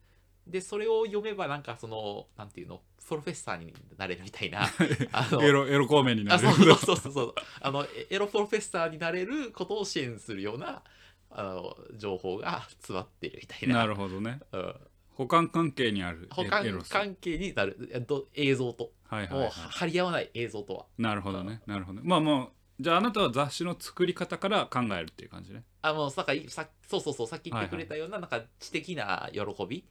[0.47, 2.82] でそれを読めばなんかそのなんていうの
[3.12, 4.62] プロフェッサーになれるみたいな
[5.12, 6.47] あのエロエロ孔明になる。
[6.47, 10.82] あそうそうそうそうあのエエロプロフェッサーになれることを支援するような
[11.30, 13.80] あの情報が詰まってるみたいな。
[13.80, 14.39] なるほどね。
[14.53, 14.76] うん、
[15.09, 18.93] 補完関係にある保管関係になるえっと映像と。
[19.09, 19.51] はいはいはい。
[19.51, 22.51] 張り合わない映像とはなるほどねなるほどまあもう
[22.82, 25.66] じゃああなたは雑誌の作り方から考えるっていう感じね。
[25.82, 29.84] あもうさかさそうそうそうさっき言ってくれたようななんか知的な喜び。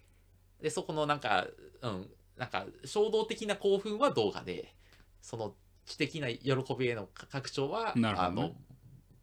[0.63, 1.47] でそこのなんか
[1.83, 2.11] うん
[2.41, 4.75] なんか衝動的な興奮は動画で
[5.21, 8.09] その知的な喜びへの拡張はね。
[8.09, 8.53] あの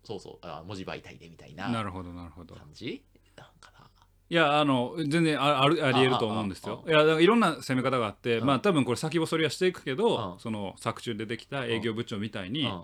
[0.03, 2.55] そうそうあ文字媒体でみたいななるほどなるほど。
[2.55, 3.03] 感じ？
[3.35, 3.87] なんかな。
[4.29, 6.85] いやあの全然ああるありえると思うんですよ。
[6.87, 8.45] いやいろんな攻め方があって、うん。
[8.45, 10.39] まあ多分これ先細りはしていくけど、うん。
[10.39, 12.83] その作中でできた営業部長みたいに、うん。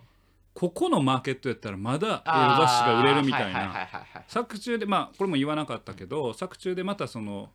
[0.54, 3.88] ここのマーケットやったらまだ雑誌が売れるみたいな。
[4.28, 7.52] 作中でまあこれも言わなかったけど作中でまたその、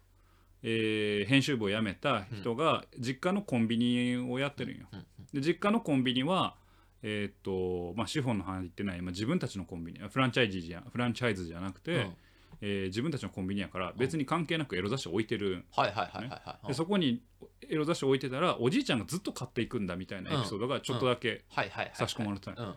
[0.63, 4.87] えー編集部を辞めた人が実家のコンビニをやってるんよ。
[4.93, 6.55] うんで実家のコンビニは
[7.03, 12.17] えーっとまあ、資本の入ってない、まあ、自分たちのコンビニフランチャイズじゃフランチャイズじゃなくて、うん。
[12.61, 17.23] えー自分たちのコンビニやから別に関係なくエロ雑誌を置いてる、はいはいはいはいはいでそこに
[17.69, 22.75] エロ雑誌を置いてたらおじいちゃんがずっと買っていくんだみたいなエピソードがちょっとだけはいはいはい差し込まれてただ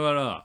[0.00, 0.44] から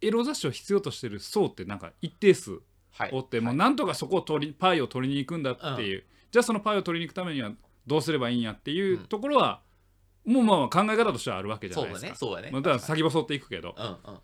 [0.00, 2.60] エロ雑誌を必要としてる層ってなんか一定数
[2.92, 3.10] はい。
[3.12, 3.56] おってもうはい。
[3.56, 7.52] なんとかそこを取りパイを取りに行くんだっていう、じゃあそのパイを取りに行くためには
[7.86, 9.60] どうすればいいんやっていうところは、
[10.24, 12.06] もうまあ考え方としてはあるわけじゃそうないですか。
[12.06, 12.16] だね。
[12.18, 12.50] そうだね。
[12.50, 13.74] まあだから先細っていくけど。
[13.76, 14.20] うんうんうん。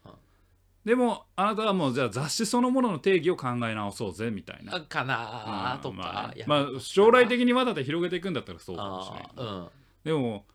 [0.85, 4.77] でもあなたはもうじゃあ雑誌そのものの定義を考え直そうぜみたいな。
[4.77, 6.47] あかなーとまあ、かいや。
[6.49, 9.69] まあ将来的にわざと広げていくんだったらそうかもしれないうん。
[10.05, 10.47] でも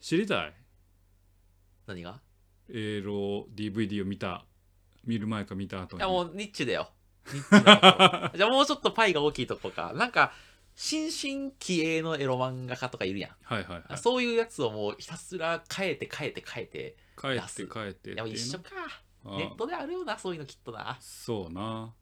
[0.00, 0.54] 知りたい。
[1.86, 2.20] 何が？
[2.68, 4.44] エロ DVD を見た。
[5.04, 6.00] 見る前か見た後に。
[6.00, 6.90] いやもうニッチだよ。
[7.32, 8.30] ニッチだよ。
[8.36, 9.92] じゃあもうちょっとパイが大きいとこか。
[9.94, 10.32] なんか、
[10.82, 13.30] 新進気鋭のエロ漫画家とかいるやん。
[13.42, 16.96] はいはいはいそういうやつをもうひたすら変えて変えて変えて。
[17.20, 18.70] 帰って帰ってでも一緒か。
[19.36, 20.96] ネットであるよな、そういうのきっとな。
[20.98, 21.92] そうな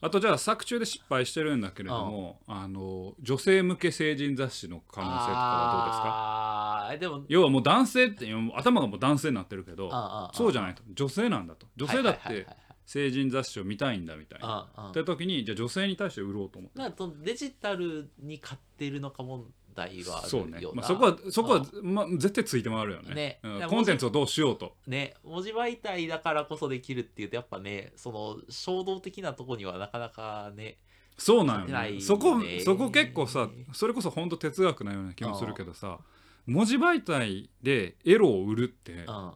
[0.00, 6.08] あとじゃあ作中で失敗してるんだけれども、あの女性向け成人雑誌の可能性とかはどうですか？
[6.08, 9.88] ああ、でも、要はもう男性って頭がもう男性になってるけど
[10.34, 10.74] そうじゃない。
[10.74, 12.44] と女性なんだと女性だって
[12.86, 14.68] 成人雑誌を見たいんだみたいな。
[14.90, 16.78] って時にじゃあ女性に対して売ろうと思って。
[16.78, 20.60] なんかそのデジタルに買ってるのか問題はあるそうね。
[20.72, 23.14] まあ、そこはそこはう、まあ、絶対ついて回るよね。
[23.14, 23.40] ね。
[23.42, 24.76] うんコンテンツをどうしようと。
[24.86, 30.78] ね、文字媒体だからこそできるっていうとやっぱねその衝動的なとこにはなかなかね
[31.18, 31.72] そうなんよね。
[31.72, 32.00] 勝てないね。
[32.00, 35.98] そこそこ結構さそれこそ本当哲学なような気もするけどさ
[36.46, 39.32] 文字媒体でエロを売るってうん。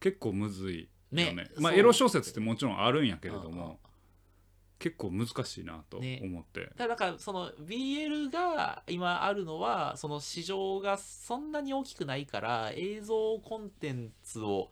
[0.00, 0.82] 結構むずい。
[0.82, 1.32] よね。
[1.32, 1.50] ね。
[1.58, 3.78] まあエロ小説ってもちろんあるんやけれども
[4.78, 14.70] 結構難しいなとね思って、ただからその BL が今あるのはその市場がそんなに大きくないから映像コンテンツを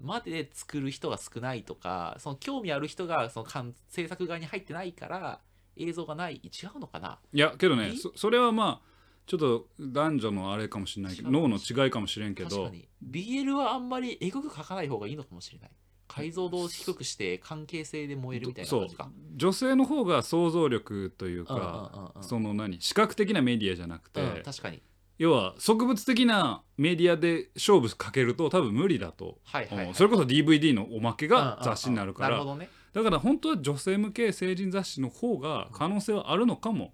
[0.00, 5.40] まで作る人が少ないとかその興味ある人がその監制作側に入ってないから
[5.76, 6.42] 映像がない。
[6.44, 7.18] 違うのかな？
[7.32, 8.87] いやけどねそれはまあ
[9.28, 12.48] ちょっと男女のあれかもしれないけど違う脳の違いかもしれんけど。
[12.48, 12.88] 確かに。
[13.08, 15.70] BL はあんまりエゴく書かない方がいいのかもしれない。
[16.08, 18.80] 解像度を低くして関係性で燃えるみたいなそう。
[18.80, 19.10] 感じか。
[19.36, 22.26] 女性の方が想像力といううんうんかうんうん。
[22.26, 22.80] その何？
[22.80, 24.82] 視覚的なメディアじゃなくて、うん確かに。
[25.18, 36.92] 要は植物的なメディアで勝負かけると多分無理だとはいはい、はい、それこそ DVD のおまけが雑誌になるからうんうんうんなるほどねだから本当は女性向け成人雑誌の方が可能性はあるのかも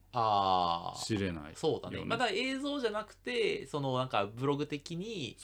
[0.97, 1.99] しれないそうだね。
[1.99, 5.37] よまだ映像じゃなくてそのなんかブログ的に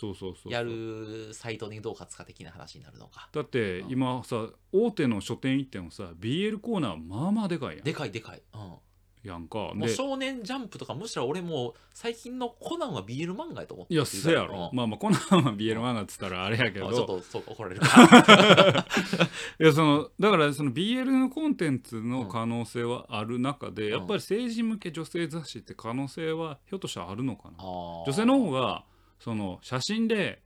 [0.46, 3.28] やるサイトにどう勝つか的な話になるのか。
[3.32, 3.90] だってうん。
[3.90, 7.84] 今さ大手の書店行ってもさ BL コーナーまあまあでかいやん。
[7.84, 8.74] でかいでかい、うん、
[9.23, 9.59] やんか。
[9.59, 16.89] もうで少年ジャンプとかむしろ俺もう最近のコナンは BL 漫画やと思っていやせやろ、まあまあコナンは BL 漫画っつったらあれやけど。
[16.91, 17.83] あちょっとそう怒られる。
[19.61, 23.91] いやそのだからその BL のコンテンツの可能性はある中で、ん。
[23.91, 27.57] やっぱり成人向け女性雑誌って可能性はひょっとしたらあるのかな。
[27.59, 28.85] 女女性の方が
[29.18, 30.43] その写真で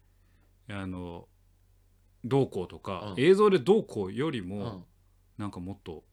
[0.69, 1.29] あの
[2.25, 3.23] どうこうとか、うん。
[3.23, 4.85] 映像でどうこうよりも、うん。
[5.39, 6.05] なんかもっと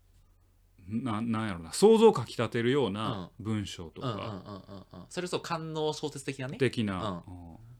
[0.92, 4.62] ななんやろな想像をかきたてるような文章とか。
[5.10, 6.58] それこそ官能小説的なね。
[6.58, 7.24] 的な、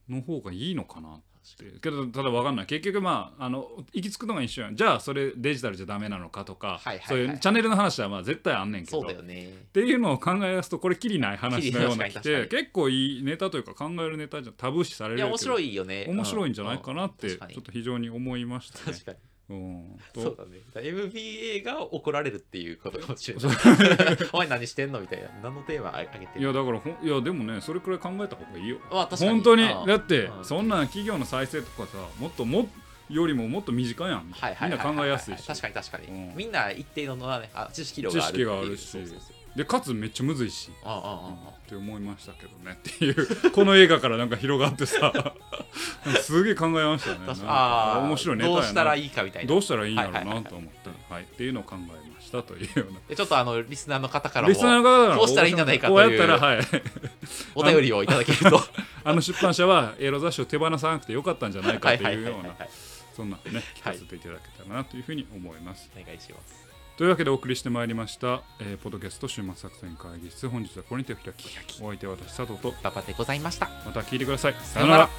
[0.10, 0.16] うん。
[0.16, 1.22] の方がいいのかなって。
[1.82, 2.66] けどただ分かんない。
[2.66, 4.76] 結局まああの行き着くのが一緒やん。
[4.76, 9.02] じゃあそれデジタルじゃダメなのかとか、そういうチャンネルの話はまあ絶対あんねんけど。
[9.02, 9.48] そうだよね。
[9.48, 18.84] っていうのを考え出すとこれきりない話のようなきて結構いいネタというか考えるネタじゃタブー視されるけどいや面白いよね面白いんじゃないかなってちょっと非常に思いましたね。
[18.94, 19.18] 確かに
[19.52, 20.22] うん、と。
[20.22, 20.62] そうだね。
[20.74, 23.58] だ MBA が怒られるっていうことかもしれない。
[24.32, 25.02] お前何してんの？
[25.02, 25.30] みたいな。
[25.44, 28.78] 何のテーマあげていやだからほんいやでもねそれくらい考えた方がいいよ。
[28.92, 29.32] まあ確かに。
[29.32, 29.64] 本当に。
[29.64, 32.70] うんだってうんそんな企業の再生とかさもっとも
[33.10, 35.46] よりももっと身近やんみはいはいんな考えやすいし。
[35.46, 36.36] 確かに確かに、うん。
[36.36, 38.88] みんな一定のねあ知識量がある知識があるし。
[38.88, 40.72] そうそうそうでかつめっちゃむずいし。
[40.84, 45.12] ああああって思いましたけどねっていうこの映画からなんか広がってさ。
[46.22, 47.20] すげえ考えましたね。
[47.46, 48.62] ああー面白いネタやな。
[48.62, 49.50] どうしたらいいかみたいな。
[49.50, 53.00] どうしたらいいんやろうなと思って、はいっていうのを考えましたというような。
[53.08, 56.68] でちょっとあのリスナーの方からもリスナーの方からこうしたらいいんじゃないかこうというやったらはい。
[57.56, 58.62] お便りをいただけると。
[59.04, 62.70] あの出版社はエロ雑誌を手放さなくてよかったんじゃないかというようなはい
[63.16, 66.61] そんなね聞かせていただけたらなというふうに思います、お願いします
[67.02, 70.48] というわけでお送りしてまいりました、えーポッドキャスト週末作戦会議室。
[70.48, 72.76] 本日はこれにてお開きお相手は私佐藤と。
[72.84, 73.72] パパでございました。
[73.88, 74.54] また聞いてください。
[74.54, 75.10] ささようなら